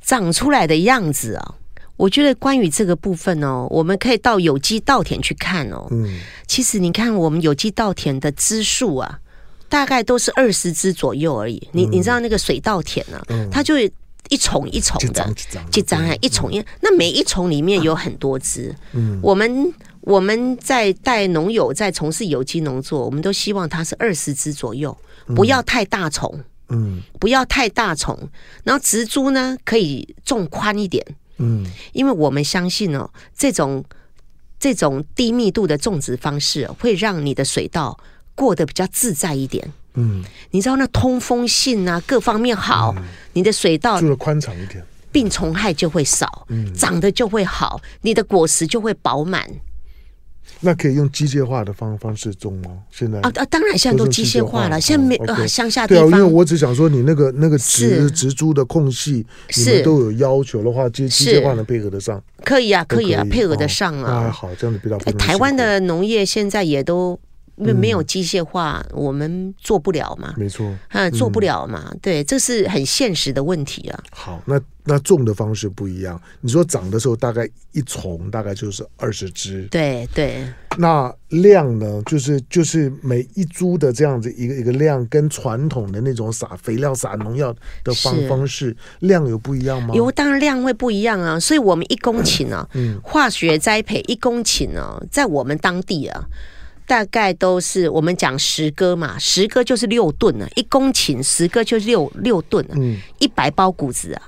[0.00, 1.54] 长出来的样子啊，
[1.98, 5.86] 我觉得关于这个部分哦，我们可以到有机稻田去看哦。
[5.90, 9.20] 嗯，其实你看我们有机稻田的枝数啊。
[9.70, 11.68] 大概都是二十支左右而已。
[11.72, 13.50] 你你知道那个水稻田呢、啊嗯？
[13.50, 13.74] 它就
[14.30, 15.34] 一丛一丛的，
[15.70, 16.64] 几张啊，一丛一。
[16.80, 18.74] 那每一丛里面有很多支。
[18.94, 24.96] 嗯，我们我们在带农友在从事有机农作，我们都希望它是二十支左右，
[25.36, 26.42] 不要太大丛。
[26.70, 28.18] 嗯，不要太大丛。
[28.64, 31.04] 然后植株呢，可以种宽一点。
[31.38, 33.84] 嗯，因为我们相信哦，这种
[34.60, 37.98] 这种低密度的种植方式会让你的水稻。
[38.34, 49.50] 过得比较自在一点，嗯，你知道那通风性啊，各方面好，嗯、你的水稻住的宽敞一点，病虫害就会少，嗯，长得就会好，你的果实就会饱满。
[50.60, 52.70] 那可以用机械化的方方式种吗？
[52.90, 56.10] 现在啊啊，当然现在都机械化了，现在没啊乡下地方。
[56.10, 59.24] 对啊，因为我只想说，你那个那个植植株的空隙，
[59.56, 62.22] 你们都有要求的话，机机械化能配合得上？
[62.44, 64.04] 可以啊，可以啊，配合得上啊。
[64.06, 64.98] 那还好，这样子比较。
[65.12, 67.18] 台湾的农业现在也都。
[67.58, 70.34] 因为没有机械化，嗯，我们做不了嘛。
[70.36, 71.92] 没错，啊，做不了嘛。
[72.00, 74.00] 对，这是很现实的问题啊。
[74.10, 76.20] 好，那那种的方式不一样。
[76.40, 79.62] 你说长的时候大概一丛大概就是二十只。
[79.70, 80.46] 对对。
[80.80, 82.00] 那量呢？
[82.06, 89.92] 就是就是每一株的这样子一个一个量，跟传统的那种撒肥料、撒农药的方方式量有不一样吗？
[89.94, 91.38] 有，当然量会不一样啊。
[91.40, 96.24] 所以我们一公顷啊，嗯，化学栽培一公顷呢，在我们当地啊。
[96.88, 104.22] 大概都是我们讲十个嘛，十个就是六吨了，一公顷十个就六六吨了，嗯，一百包谷子啊，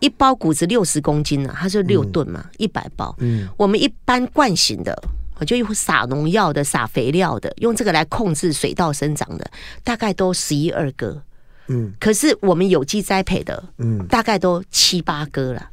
[0.00, 5.00] 一包谷子六十公斤啊，它是六吨嘛，一百包，嗯，我们一般惯行的，
[5.38, 9.48] 我就用撒农药的、撒肥料的，用这个来控制水稻生长的，
[9.84, 11.22] 大概都十一二个，
[11.68, 15.70] 嗯，可是我们有机栽培的，嗯，大概都七八个了，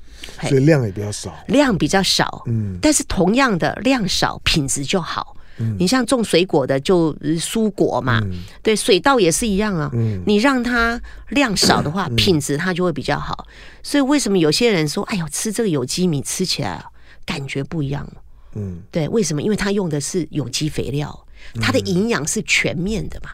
[0.47, 5.35] 所以量也比较少，量比较少，嗯，但是同样的量少，品质就好。
[5.77, 9.89] 你像种水果的，就蔬果嘛，嗯、对，水稻也是一样啊。
[9.93, 13.45] 嗯、你让它量少的话，嗯、品质它就会比较好。
[13.83, 16.83] 所以为什么有些人说，哎呦，吃这个有机米吃起来
[17.25, 18.07] 感觉不一样？
[18.55, 19.41] 嗯，对，为什么？
[19.41, 21.27] 因为它用的是有机肥料，
[21.61, 23.31] 它的营养是全面的嘛。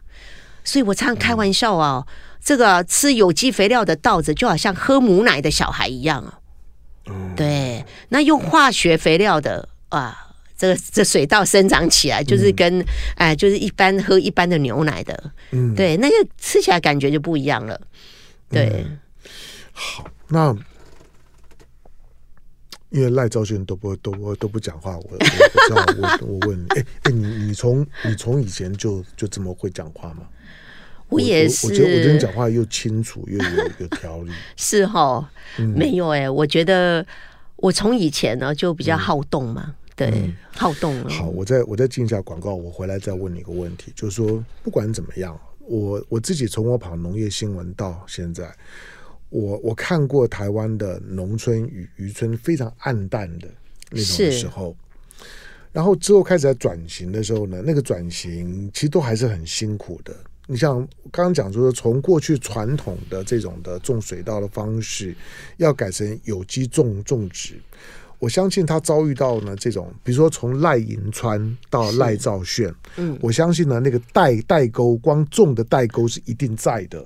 [0.63, 6.39] 所以我常常开玩笑啊，嗯、这个吃有机肥料的稻子就好像喝母奶的小孩一样啊。
[7.07, 10.23] 嗯、对，那用化学肥料的啊。
[10.57, 12.79] 这个这水稻生长起来就是跟
[13.15, 17.79] 哎、嗯呃，就是一般喝一般的牛奶的，嗯，对，那个吃起来感觉就不一样了。
[18.49, 18.99] 对，嗯、
[19.73, 20.55] 好，那
[22.89, 25.85] 因为赖兆炫都不都不都不讲话，我我知道
[26.21, 30.27] 我我问你，哎哎，你你从你从以前就就这么会讲话吗？
[31.09, 37.05] 我也是，我，我觉得我觉得你讲话又清楚又有有条理， 是哈、没有哎，我觉得
[37.57, 39.75] 我从以前呢就比较好动嘛。
[39.95, 41.09] 嗯对、嗯，好动了。
[41.09, 48.53] 好，我再我再进一下广告，我回来再问你一个问题，就是说，不管怎么样，我我自己从我跑农业新闻到现在，
[49.29, 53.47] 我我看过台湾的农村与渔村非常暗淡的
[53.89, 54.75] 那种时候，
[55.71, 60.13] 然后之后开始在转型的时候呢，那个转型其实都还是很辛苦的。
[60.47, 60.77] 你像
[61.09, 65.15] 刚刚讲说，从过去传统的这种的种水稻的方式，
[65.55, 67.55] 要改成有机种种植。
[68.19, 77.05] 我相信他遭遇到呢这种，比如说从赖银川到赖兆炫，嗯，我相信呢那个代代沟，光重的代沟是一定在的。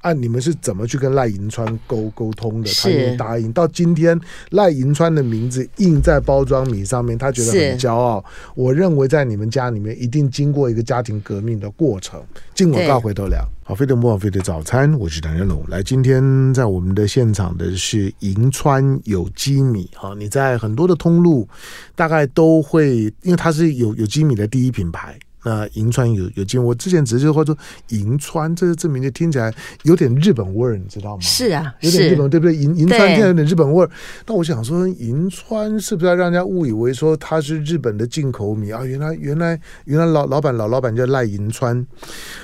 [0.00, 2.70] 啊，你们是怎么去跟赖银川沟沟通的？
[2.72, 3.52] 他也答应。
[3.52, 4.18] 到今天，
[4.50, 8.24] 赖银川的名字印在包装米上面，他觉得很骄傲。
[8.54, 12.22] 我认为在你们家里面一定经过一个家庭革命的过程。
[12.54, 13.44] 进广告回头聊。
[13.64, 15.62] 好，飞碟莫网飞碟早餐，我是谭仁龙。
[15.68, 19.90] 来，今天在我们的现场的是银川有机米。
[19.94, 21.46] 好，你在很多的通路
[21.94, 25.18] 大概都会，因为它是有有机米的第一品牌。
[25.48, 27.56] 那银川有有进，我之前只是话说
[27.88, 29.50] 银川，这个字名就听起来
[29.84, 31.22] 有点日本味儿，你知道吗？
[31.22, 32.54] 是啊，有点日本，对不对？
[32.54, 33.90] 银银川听起来有点日本味儿。
[34.26, 38.84] 那我想说，银川是不是要让人家误以为说它是日本的进口米啊？
[38.84, 41.86] 原来原来原来老老板老老板叫赖银川。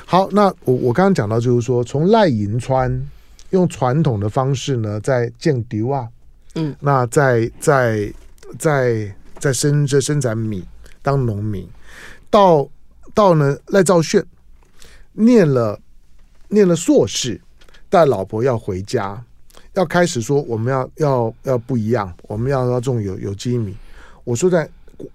[0.07, 3.07] 好，那我我刚刚讲到就是说，从赖银川
[3.51, 6.09] 用传统的方式呢，在建丢啊，
[6.55, 8.11] 嗯，那在在
[8.59, 10.65] 在在生这生产米
[11.03, 11.69] 当农民
[12.31, 12.67] 到。
[13.15, 14.25] 到呢赖兆炫，
[15.13, 15.81] 念了
[16.49, 17.41] 念了硕士，
[17.89, 19.23] 带老婆要回家，
[19.75, 23.75] 要开始说我们要要要不一样，我们要要种有有机米。
[24.25, 24.69] 我说在，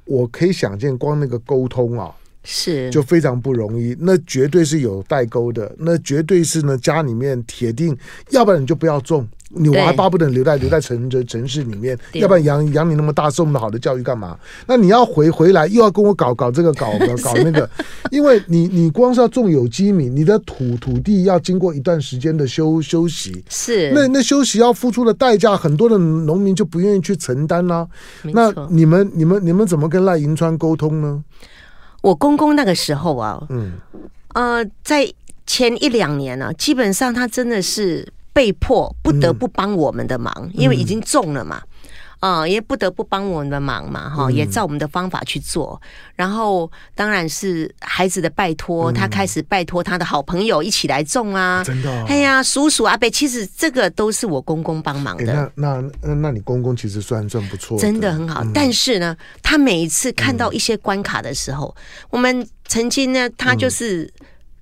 [0.06, 2.16] 我可以想见，光那个沟通啊。
[2.42, 7.96] 是，就非常不容易，那绝对是有代沟的，那绝对是呢，家里面铁定，
[8.30, 14.38] 要不然你就不要种，你我还巴不得留在留在城城城市里面，要不然养养你那么大，受那么好的教育干嘛？
[14.68, 17.70] 那你要回回来又要跟我搞搞这个搞搞搞那个，
[18.12, 27.88] 因为你你光是要种有机米，你的土土地要经过一段时间的休休息，是，那那休息要付出的代价，很多的农民就不愿意去承担啦、啊。
[28.34, 31.24] 那你们你们你们怎么跟赖银川沟通呢？
[32.02, 33.74] 我公公那个时候啊，嗯，
[34.34, 35.12] 呃，在
[35.46, 41.62] 前一两年呢、啊，基本上他真的是被迫不得不帮我们的忙，嗯、因为已经中了嘛。
[42.22, 45.80] 啊、嗯，也不得不帮我们的忙嘛，哈，也照我们的方法去做。
[45.82, 45.88] 嗯、
[46.18, 51.64] 然后，当然是孩子的拜托，嗯、他开始拜托他的好朋友一起来种啊。
[51.64, 52.04] 真的、哦？
[52.10, 55.32] 哎呀，叔叔阿伯，其实这个都是我公公帮忙的。
[55.34, 58.44] 那那那，那你公公其实算算不错，真的很好。
[58.44, 64.14] 嗯、但是呢，他每一次看到一些关卡的时候，嗯、我们曾经呢，他就是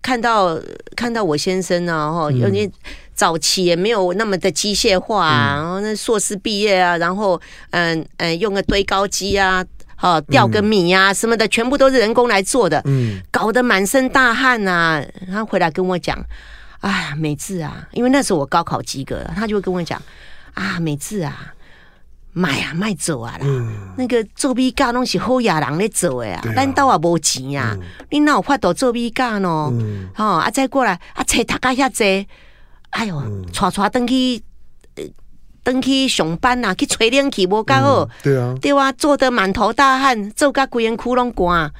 [0.02, 0.64] 看到、嗯、
[0.96, 2.72] 看到我先生呢，哈，有点。
[3.18, 15.04] 早期也没有那么的机械化，啊，然后那硕士毕业啊，然后嗯嗯用个堆高机啊，好吊个米啊什么的，全部都是人工来做的，嗯，搞得满身大汗啊。
[15.32, 16.16] 他回来跟我讲，
[16.82, 20.00] 哎，美智啊，因为那时候我高考及格了，他就会跟我讲
[20.54, 21.56] 啊，美智啊，
[22.34, 29.70] 买啊卖做啊啦，嗯、那个做美甲拢是好野人咧做的啊，咱兜也无钱呀，嗯、你哪有法度做米干哦？
[29.74, 32.28] 嗯、哦啊再过来啊，册读个遐济。
[32.92, 33.22] 哎呦，
[33.54, 34.42] 带带登去，
[35.62, 41.72] 登去上班啊，去吹冷气无较好，对啊，对啊，做得满头大汗，做甲规身躯拢干，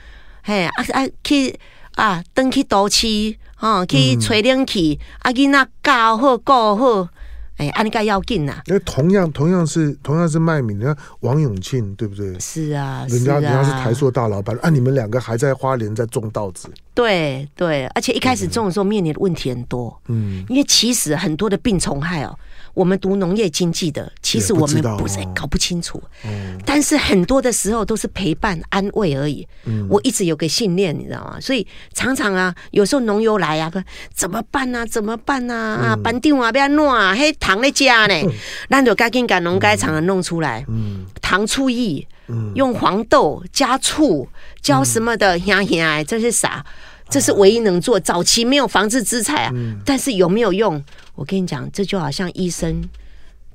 [0.44, 1.58] 嘿啊啊去
[1.96, 7.10] 啊，登去都市，吼去吹冷气，啊囡仔教好顾好。
[7.58, 8.62] 哎，安尼该要紧呐！
[8.68, 12.40] 因为同样同样是同样是卖米，你看王永庆对不对？
[12.40, 16.70] 是啊，人家人家是台塑大老板，啊，你们两个还在花莲在种稻子。
[16.94, 22.38] 对对，而且一开始种的时候面临的问题很多，嗯，因为其实很多的病虫害哦。
[22.78, 26.00] 我们读农业经济的，其实我们不是搞不清楚，
[26.64, 29.48] 但是很多的时候都是陪伴安慰而已。
[29.90, 31.40] 我一直有个信念，你知道吗？
[31.42, 33.72] 所以常常啊，有时候农友来啊，
[34.14, 34.86] 怎么办呢？
[34.86, 35.56] 怎么办呢？
[35.56, 38.14] 啊，班长啊，不要弄啊，嘿，糖在家呢，
[38.70, 40.64] 那就赶紧赶农改场弄出来。
[41.20, 42.08] 糖醋意，
[42.54, 44.28] 用黄豆加醋，
[44.62, 46.64] 浇什么的，香香，这是啥？
[47.10, 50.84] 这是唯一能做，早期没有防治资材啊，嗯、但是有没有用？
[51.16, 52.84] 我跟你讲，这就好像医生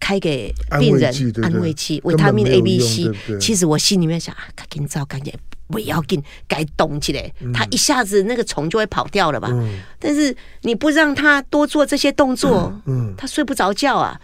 [0.00, 1.12] 开给病人
[1.42, 3.10] 安慰剂、维他命 A、B、C。
[3.38, 5.32] 其实我心里面想啊，赶紧照，赶紧
[5.68, 9.48] 不要紧，该动起来，嗯、他一下子那个虫就会跑掉了吧？
[9.52, 14.20] 嗯、但是你不让他多做这些动作，嗯嗯、他睡不着觉啊。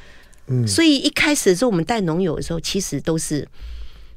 [0.49, 3.47] 嗯、所以一开始的时候，我们带农友的时候，其实都是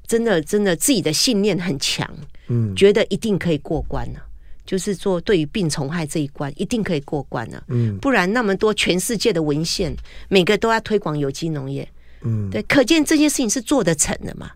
[0.07, 2.09] 真的，真的自己的信念很强，
[2.47, 4.30] 嗯，觉得一定可以过关了、啊。
[4.65, 7.63] 就是做对于病虫害这一关，一定可以过关了。
[7.67, 9.95] 嗯，不然那么多全世界的文献，
[10.29, 11.87] 每个都要推广有机农业。
[12.21, 14.51] 嗯，对，可见这件事情是做得成的嘛。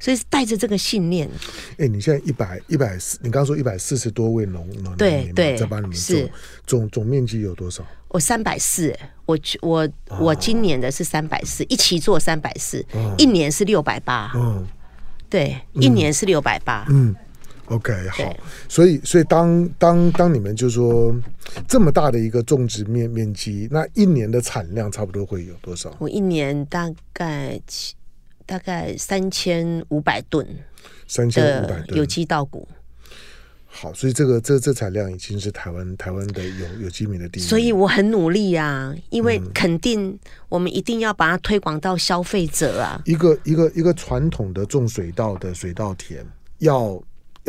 [0.00, 1.28] 所以是带着这个信念。
[1.72, 6.30] 哎、欸，你现在一百一百四，你刚刚说一百四十多位农农对对在帮你们种，是
[6.64, 7.84] 总总面积有多少？
[8.06, 9.88] 我三百四，我我
[10.20, 14.30] 我今年的是三百四，一起做三百四，一年是六百八。
[14.36, 14.64] 嗯，
[15.28, 16.86] 对，一年是六百八。
[16.90, 17.12] 嗯。
[17.68, 18.34] OK，好，
[18.66, 21.14] 所以所以当当当你们就说
[21.66, 25.94] 这么大的一个种植面面积，那一年的产量差不多会有多少？
[25.98, 27.94] 我一年大概七
[28.46, 30.46] 大概三千五百吨，
[31.06, 32.66] 三千五百吨有机稻谷。
[33.66, 37.42] 好，所以这个这这产量已经是台湾台湾的有有机米的第一。
[37.42, 43.02] 所以我很努力啊，因为肯定我们一定要把它推广到消费者啊。
[43.04, 46.24] 一个一个一个传统的种水稻的水稻田
[46.60, 46.98] 要。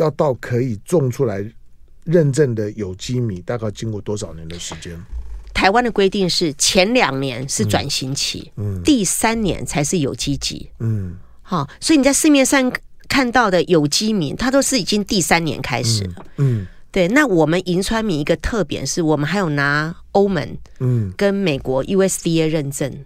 [0.00, 1.44] 要到可以种出来
[2.04, 4.98] 认证的有机米，大概经过多少年的时间？
[5.52, 12.72] 台湾的规定是前两年是转型期，嗯，第三年才是有机级，嗯，好，所以你在市面上
[13.08, 17.08] 看到的有机米，它都是已经第三年开始了，嗯，对。
[17.08, 23.04] 那我们银川米一个特点是我们还有拿欧盟，嗯，跟美国 USDA 认证。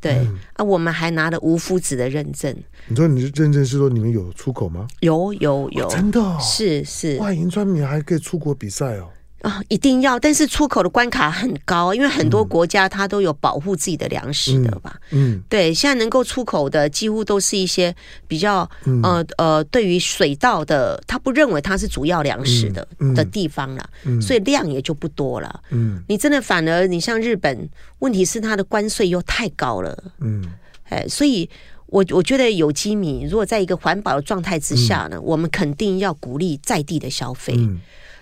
[0.00, 2.56] 对、嗯、啊，我们还拿了无麸质的认证。
[2.88, 4.88] 你说你的认证是说你们有出口吗？
[5.00, 7.16] 有有有，哦、真的、哦、是是。
[7.18, 9.08] 哇，银川米还可以出国比赛哦。
[9.42, 15.00] 啊、哦，一定要，但是出口的关卡很高，因为很多国家它都有保护自己的粮食的吧？
[15.10, 15.42] 嗯，嗯。
[15.48, 17.94] 对，现在能够出口的几乎都是一些
[18.28, 25.62] 比较、嗯、呃呃，对于水稻的，他不认为它是主要粮食的、的地方了，嗯、所以量也就不多了。
[25.70, 27.68] 嗯，你真的反而你像日本，
[28.00, 29.96] 问题是它的关税又太高了。
[30.20, 30.44] 嗯，
[30.90, 31.48] 哎，所以
[31.86, 37.54] 我我觉得有机米如果在一个环保的状态之下呢，嗯、我们肯定要鼓励在地的消费。
[37.56, 37.80] 嗯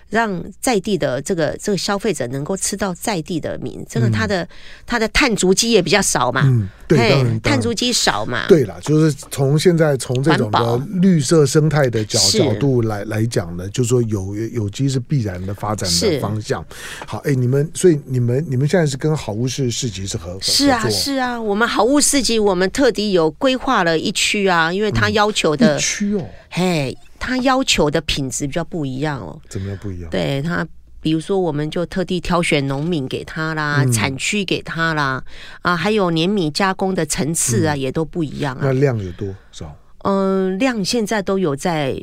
[0.09, 4.47] 让在地的这个这个消费者能够吃到在地的米，这个它的
[4.85, 6.41] 它的碳足迹也比较少嘛。
[6.45, 8.47] 嗯，对，碳足迹少嘛。
[8.47, 16.65] 对了，就是从现在从这种的绿色生态的角角度来来讲呢，就是说有有机是必然的发展的方向。
[17.05, 20.53] 好，哎，你们所以你们你们现在是跟好物市市集是合合作？
[20.53, 26.97] 是啊，是啊，我们好物市集我们特地有规划了一区啊，因为他要求的一区哦，嘿。
[27.19, 30.09] 他要求的品质比较不一样哦，怎么样不一样？
[30.09, 30.65] 对他，
[31.01, 35.23] 比如说，我们就特地挑选农民给他啦，嗯、产区给他啦，
[35.61, 38.61] 啊，还有碾米加工的层次啊，嗯、也都不一样啊。
[38.63, 39.75] 那量有多少？
[40.03, 41.93] 嗯、呃，量现在都有在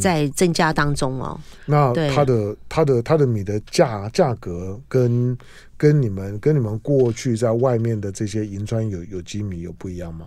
[0.00, 1.38] 在增加当中哦。
[1.66, 5.36] 那它的它的它的米的价价格跟
[5.76, 10.26] 跟你们跟你们过去在外面的这些银川有有机米有不一样吗？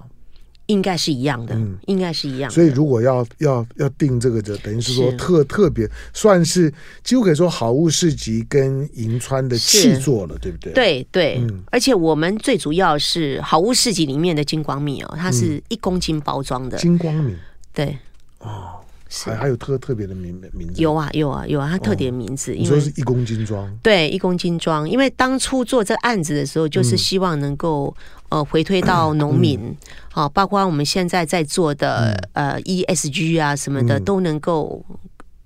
[0.68, 2.54] 应该是一样的，嗯，应该是一样的。
[2.54, 10.74] 所以如果要要要定这个，就等于是说特是特别算是几乎可以说好物市集跟银川的气作了，是对不对？
[10.74, 17.36] 对对，嗯、而且我们最主要是好物市集里面的金光米哦，它是一公斤包装的、嗯、金光米，
[17.74, 17.98] 对，
[18.40, 18.72] 哦。
[19.08, 20.82] 还还有特特别的名名字？
[20.82, 22.54] 有啊有啊有啊，它特别的名字。
[22.54, 23.72] 你说是一公斤装？
[23.82, 24.90] 对，一公斤装。
[24.90, 27.96] 因为当初做这案子的时候，就是希望能够
[28.28, 29.74] 呃回推到农民，
[30.16, 34.82] 好，包括我们现在在做的呃 ESG 啊什么的，都能够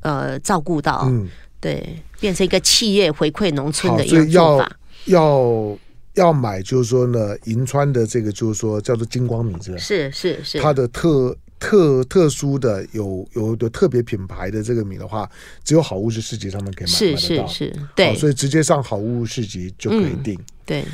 [0.02, 1.12] 呃照顾到。
[1.60, 4.72] 对，变成一个企业回馈农村的一个做法。
[5.06, 5.76] 要
[6.14, 11.36] 要买，就是说呢，银川的这个就是说叫做金光米，是是是是，它的特。
[11.62, 15.30] 特特殊的有有的特别品牌的这个米的话，
[15.62, 20.36] 只有好物市市集上面可以买是是是，对，所以直接上好物市集就可以订。
[20.36, 20.86] 嗯、对，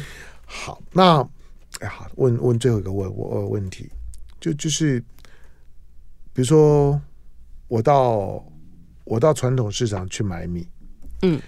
[0.44, 1.24] 好，那
[1.80, 3.90] 哎好，问问最后一个问问问题，
[4.40, 5.00] 就就是，
[6.34, 7.00] 比如说
[7.68, 8.44] 我到
[9.04, 10.68] 我到传统市场去买米，
[11.22, 11.42] 嗯。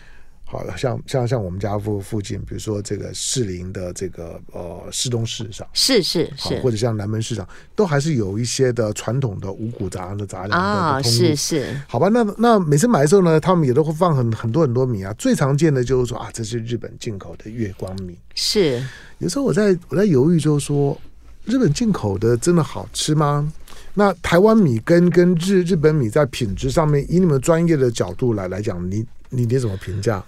[0.49, 7.45] 好像像像我们家附附近，比如说这个士林的这个呃市东市场，是是是，或者像南门市场，
[7.75, 18.81] 都还是有一些的传统的五谷杂粮的杂粮啊，是是，好吧，那那每次买的时候呢，他们也都会放很很多很多米啊，最常见的就是说啊，这是日本进口的月光米，是，
[19.17, 20.97] 有时候我在我在犹豫，就是说
[21.43, 23.51] 日本进口的真的好吃吗？
[23.93, 30.23] 那台湾米跟跟日日本米在品质上面，以你们专业的角度来来讲，你你你怎么评价？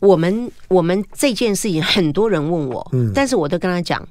[0.00, 4.06] 我们我们这件事情很多人问我，嗯，但是我都跟他讲，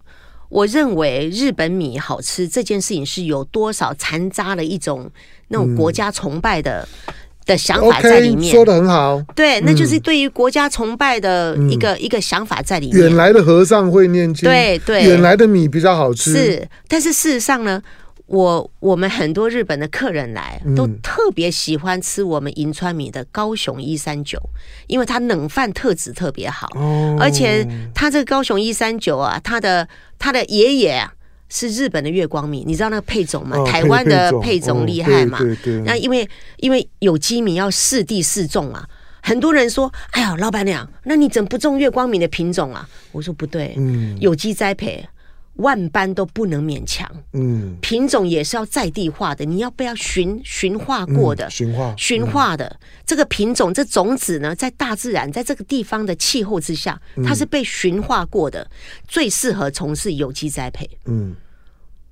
[0.50, 5.10] 我认为日本米好吃这件事情是有多少残渣的一种
[5.50, 7.14] 那种国家崇拜的、嗯、
[7.46, 13.02] 的想法在里面，说的很好，对，那就是对于国家崇拜的一个、嗯、一个想法在里面。
[13.02, 17.82] 远来的和尚会念经，对对，远来的米比较好吃，是，但是事实上呢？
[18.28, 24.40] 我我们很多日本的客人来，都特别喜欢吃我们银川米的高雄一三九，
[24.88, 31.14] 因为它冷饭特质特别好，哦、而且它这个高雄一三九啊，它的它的爷爷啊
[31.50, 33.58] 是日本的月光米，你知道那个配种吗？
[33.58, 35.40] 哦、台湾的配种厉害嘛？
[35.86, 38.90] 那因为因为有机米要适地适种啊，
[39.22, 42.90] 很多人说，哎呀，老板娘，那你怎么不种月光米的品种啊？
[43.12, 45.08] 我说不对，嗯，有机栽培。
[45.56, 51.50] 万般都不能勉强，嗯，品种也是要在地化的，你要不要驯驯化过的？
[51.50, 52.80] 驯化，驯化的。
[53.06, 58.70] 这个品种，这种子呢，在大自然，在这个地方的气候之下，它是被驯化过的，
[59.08, 61.36] 最适合从事有机栽培，嗯。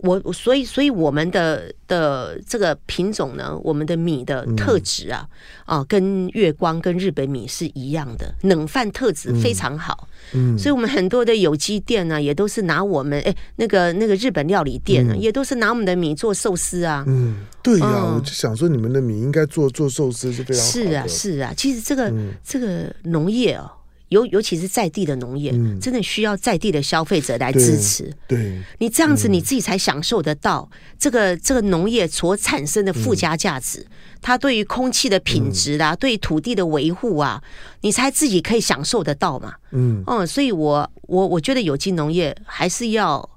[0.04, 5.26] 我所以所以我们的的这个品种呢，我们的米的特质啊，
[5.66, 10.08] 嗯、啊，跟月光跟日本米是一样的，冷饭特质非常好。
[10.34, 17.04] 嗯，所以我们很多的有机店呢，也都是拿我们哎那个那个日本料理店呢，嗯、也都是拿我们的米做寿司啊。
[17.08, 20.72] 嗯，对呀、啊，嗯、我就想说，你们的米应该做做寿司是非常好的。
[20.72, 23.72] 是啊，是啊，其实这个、嗯、这个农业哦。
[24.14, 28.03] 尤尤其是在地的农业，嗯、真的需要在地的消费者来支持。
[28.28, 33.80] 对，对你这样子你自己才享受得到这个、嗯、这个农业所产生的附加价值。
[33.80, 33.91] 嗯、
[34.22, 37.43] 它对于空气的品质啦，嗯、对于土地的维护啊，
[37.82, 39.55] 你才自己可以享受得到嘛。
[39.72, 43.28] 嗯，嗯，所以我我我觉得有机农业还是要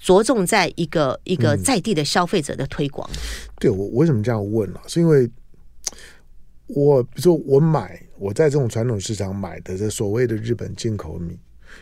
[0.00, 3.08] 着重在一个一个在地的消费者的推广。
[3.58, 4.88] 对，我为什么这样问呢、啊？
[4.88, 5.30] 是因为。
[6.74, 11.38] 我比如说我买我在这种传统市场买的这所谓的日本进口米，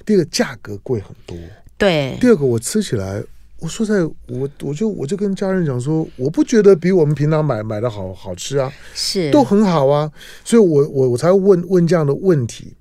[0.07, 1.37] 第一个价格贵很多，
[1.77, 2.17] 对。
[2.21, 3.23] 第二个我吃起来，
[3.61, 10.11] 我说在我我就我就跟家人讲说，我不觉得比我们平常买买的好好吃啊，是都很好啊，
[10.45, 12.75] 所以我我我才问问这样的问题。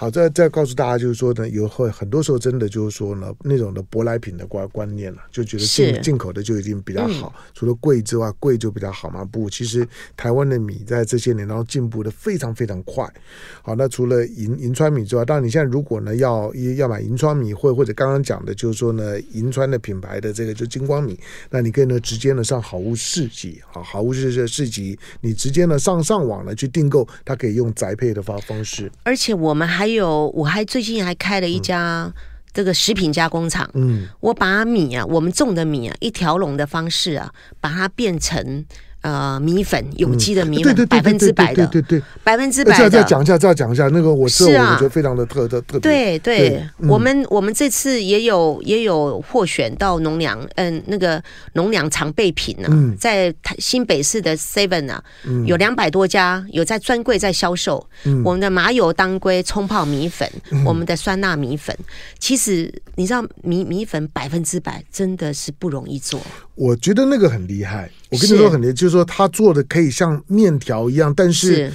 [0.00, 9.24] 好，再再告诉大家，就是说呢，有会很多时候真的就是说呢，那种的舶来品的观观念了，就觉得进进口的就一定比较好，嗯、除了贵之外，贵就比较好嘛？
[9.24, 9.84] 不，其实
[10.16, 13.12] 台湾的米在这些年当中进步的非常非常快。
[13.60, 21.18] 好，那除了银银川米之外，当然你现在如果呢要要买银川米，或或者刚刚讲的，就是说呢银川的品牌的这个就金光米，
[21.50, 29.87] 那你可以呢直接呢上好物市集，好好物市市集，你直接呢上上网呢去订购，它可以用宅配的方方式，而且我们还。
[29.88, 32.12] 还有，我还最近还开了一家
[32.52, 33.66] 这个食品加工厂。
[33.72, 38.66] 嗯，我把米啊，我们种的米啊，一条龙的方式啊，把它变成。
[39.00, 42.90] 呃，米粉有机的米粉，百分之百的，对对对，百分之百的。
[42.90, 45.80] 再讲一下，再讲一下那个，我是啊，我觉得非常的特特特别。
[45.80, 51.22] 对对，我们我们这次也有也有获选到农粮，嗯，那个
[51.52, 52.68] 农粮常备品呢，
[52.98, 55.02] 在新北市的 Seven 啊，
[55.46, 57.86] 有两百多家有在专柜在销售。
[58.24, 60.28] 我们的麻油当归冲泡米粉，
[60.64, 61.76] 我们的酸辣米粉，
[62.18, 66.20] 其实你知道米米粉百分之百真的是不容易做。
[66.58, 71.72] 我觉得那个很厉害，我跟你说很厉害，就是说他做的可以像面条一样，但是，是。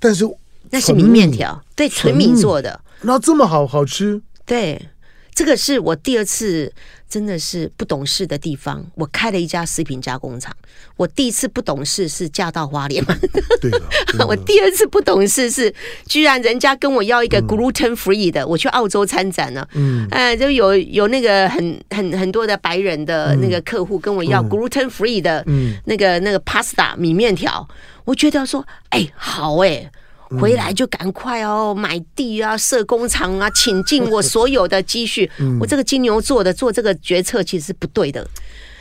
[0.00, 0.28] 但是
[0.70, 4.88] 那是米面条，对，纯米做的，那这么好好吃，对。
[5.34, 6.72] 这个是我第二次
[7.08, 8.84] 真的是不懂事的地方。
[8.94, 10.54] 我开了一家食品加工厂。
[10.96, 13.16] 我第一次不懂事是嫁到花莲嘛？
[13.60, 13.70] 对
[14.18, 15.74] 了，我第二次不懂事是，
[16.06, 18.46] 居然人家跟我要一个 gluten free 的。
[18.46, 27.68] 我去澳洲参展了，嗯，哎，就有有那个很很很多的白人的那个客户跟我要 gluten free 的，嗯，那个那个 pasta 米面条。
[28.04, 29.90] 我觉得说，哎，好哎。
[30.38, 35.30] 回来就赶快哦，买地啊，设工厂啊，倾尽我所有的积蓄。
[35.38, 38.26] 嗯、我这个金牛座的做这个决策其实是不对的，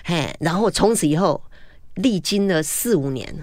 [0.03, 0.33] 嘿。
[0.39, 1.41] 然后从此以后，
[1.95, 3.33] 历经了四五年，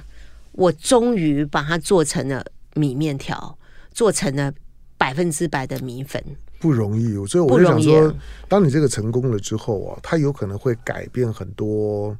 [0.53, 2.45] 我终于把它做成了
[2.75, 3.59] 米面条，
[3.93, 4.53] 做成了
[4.97, 6.23] 百分之百的米粉。
[6.59, 8.15] 不容易，所以我就想说，
[8.47, 12.17] 当你这个成功了之后啊，它有可能会改变很多。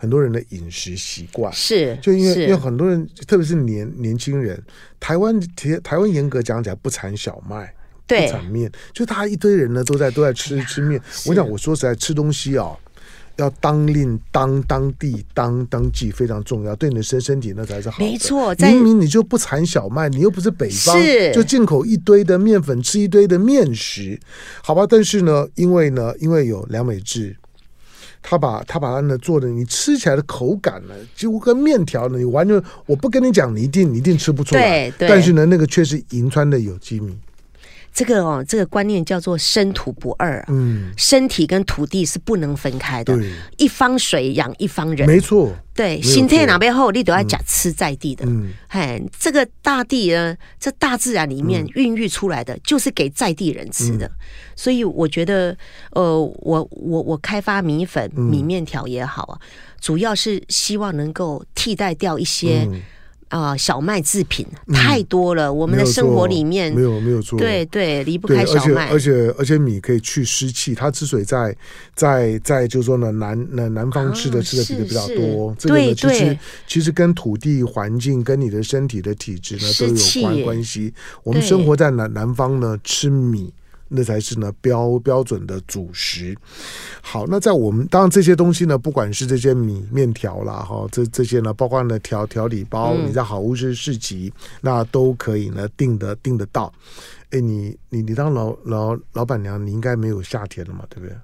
[0.00, 4.58] 很多人的饮食习惯是，就因为因为很多人，特别是年年轻人，
[4.98, 7.70] 台湾台台湾严格讲起来不产小麦，
[8.06, 10.98] 对，不产面，就他一堆人呢都在都在吃吃面。
[11.26, 12.74] 我想我说实在，吃东西啊，
[13.36, 18.04] 要当令当当地当当季非常重要，对你的身身体那才是好的。
[18.06, 20.98] 没错，明明你就不产小麦，你又不是北方，
[21.34, 24.18] 就进口一堆的面粉，吃一堆的面食，
[24.62, 24.86] 好吧？
[24.88, 27.36] 但是呢，因为呢，因为有梁美智。
[28.22, 34.90] 他把他把它呢做的，你吃起来的口感呢，几乎跟面条呢，你完全我不跟你讲，你一定你一定吃不出来。
[34.90, 37.16] 对，但是呢，那个却是银川的有机米。
[37.92, 40.44] 这个哦，这个观念叫做生土不二。
[40.48, 43.16] 嗯，身体跟土地是不能分开的。
[43.16, 45.06] 对，一方水养一方人。
[45.06, 45.52] 没错。
[45.74, 48.24] 对，心态哪边后，你都要讲吃在地的。
[48.26, 54.10] 嗯，嘿，这个大地呢，这大自然里面孕育出来的，就是给在地人吃的。
[54.54, 55.56] 所以我觉得，
[55.92, 59.40] 呃，我我我开发米粉、米面条也好啊，
[59.80, 62.68] 主要是希望能够替代掉一些。
[63.30, 71.56] 啊，小麦制品太多了，我们的生活里面没有没有错，对对，离不开小麦，而且而且米可以去湿气，它之所以在
[71.94, 80.92] 在在就是说呢，南南南方吃的吃的比的比较多，这个呢其实其实跟土地环境跟你的身体的体质呢都有关关系。
[81.22, 83.52] 我们生活在南南方呢，吃米。
[83.90, 86.34] 那才是呢标标准的主食。
[87.02, 96.72] 好，那在我们当然这些东西呢，不管是这些米面条啦，哈，这这些呢，包括呢调调理包，嗯、你在好物市市集，那都可以呢订的订得到。
[97.30, 101.14] 哎，你你你当老老老板娘，你应该没有夏天了嘛，对不对？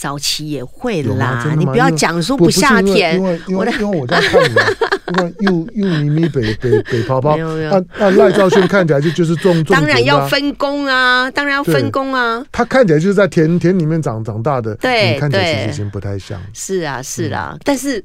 [0.00, 4.54] 早期也会啦，你不要讲说不夏天，因为因为因为我在看你，
[5.12, 12.42] 因为又又咪咪北北北泡泡，那那赖兆炫看起来就就是种种，当然要分工啊，当然要分工啊。
[12.50, 16.40] 他看起来就是在田田里面长长大的，对，看起来其实已经不太像。
[16.54, 18.02] 是啊，是啊，但是。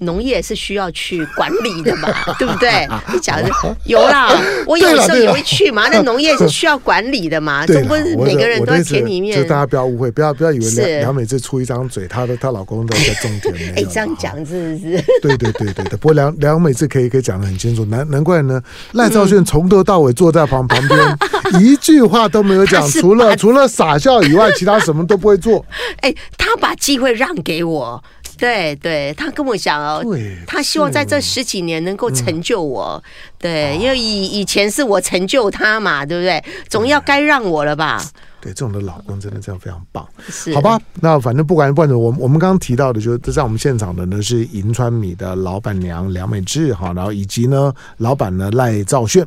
[0.00, 2.88] 农业是需要去管理的嘛， 对不对？
[3.12, 3.50] 你讲的
[3.84, 4.30] 有啦，
[4.66, 5.88] 我有时候也会去嘛。
[5.88, 9.36] 那农业是需要管理的嘛，总不是每个人都在田里面。
[9.42, 13.54] 就大家不要误会，不要不要以为梁梁美智出一张嘴，她的她老公都在种田。
[13.76, 15.04] 哎，这样讲是不是？
[15.22, 15.96] 对对对对的。
[15.96, 18.60] 不过梁梁美智可以可以讲的很清楚，难难怪呢。
[18.92, 25.64] 赖兆炫从头到尾坐在旁旁边，一句话都没有讲，除了除了傻笑以外，其他什么都不会做。
[26.00, 28.02] 哎，他把机会让给我。
[28.40, 33.00] 对对，他跟我讲哦，对，他希望在这十几年能够成就我。
[33.04, 36.42] 嗯、对，因为以以前是我成就他嘛，对不对？
[36.68, 38.02] 总要该让我了吧。
[38.40, 40.80] 对，这种的老公真的这样非常棒，是好吧？
[40.94, 49.26] 那反正不管不管，我我们刚刚提到的，就是在我们现场的呢是银川米的老板娘梁美智哈，然后以及呢老板呢赖兆炫。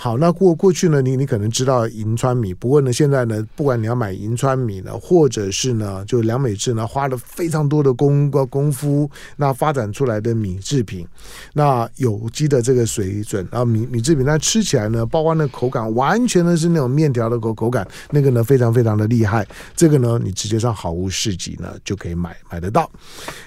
[0.00, 11.04] 好，那过过去呢，你你可能知道银川米，不过呢，现在呢，不管你要买银川米呢，或者是呢，就梁美智呢，花了非常多的功功夫，那发展出来的米制品，
[11.52, 19.44] 那有机的这个水准，然后米米制品，那吃起来呢，包括那口感，完全的是那种面条的口口感，那个呢，非常非常的厉害。
[19.74, 22.88] 这个呢，你直接上好物市集呢就可以买买得到。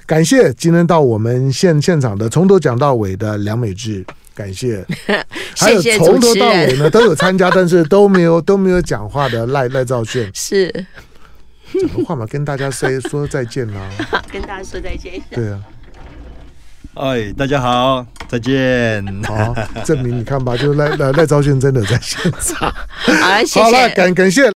[0.06, 4.06] 感谢今天到我们现现场的从头讲到尾的梁美智。
[4.42, 4.84] 感谢，
[5.58, 10.68] 还有从头到尾呢都有参加，但是都没有都没有讲话的赖赖兆炫 是
[11.74, 13.89] 讲个话嘛，跟大家 say 说再见啦，
[14.32, 15.22] 跟大家说再见。
[15.30, 15.62] 对啊，
[16.96, 19.06] 哎，大家好，再见。
[19.24, 22.70] 好，证明你看吧，就赖赖赖兆炫真的在现场。
[22.70, 23.62] 好，谢谢。
[23.62, 24.44] 好了，感感谢。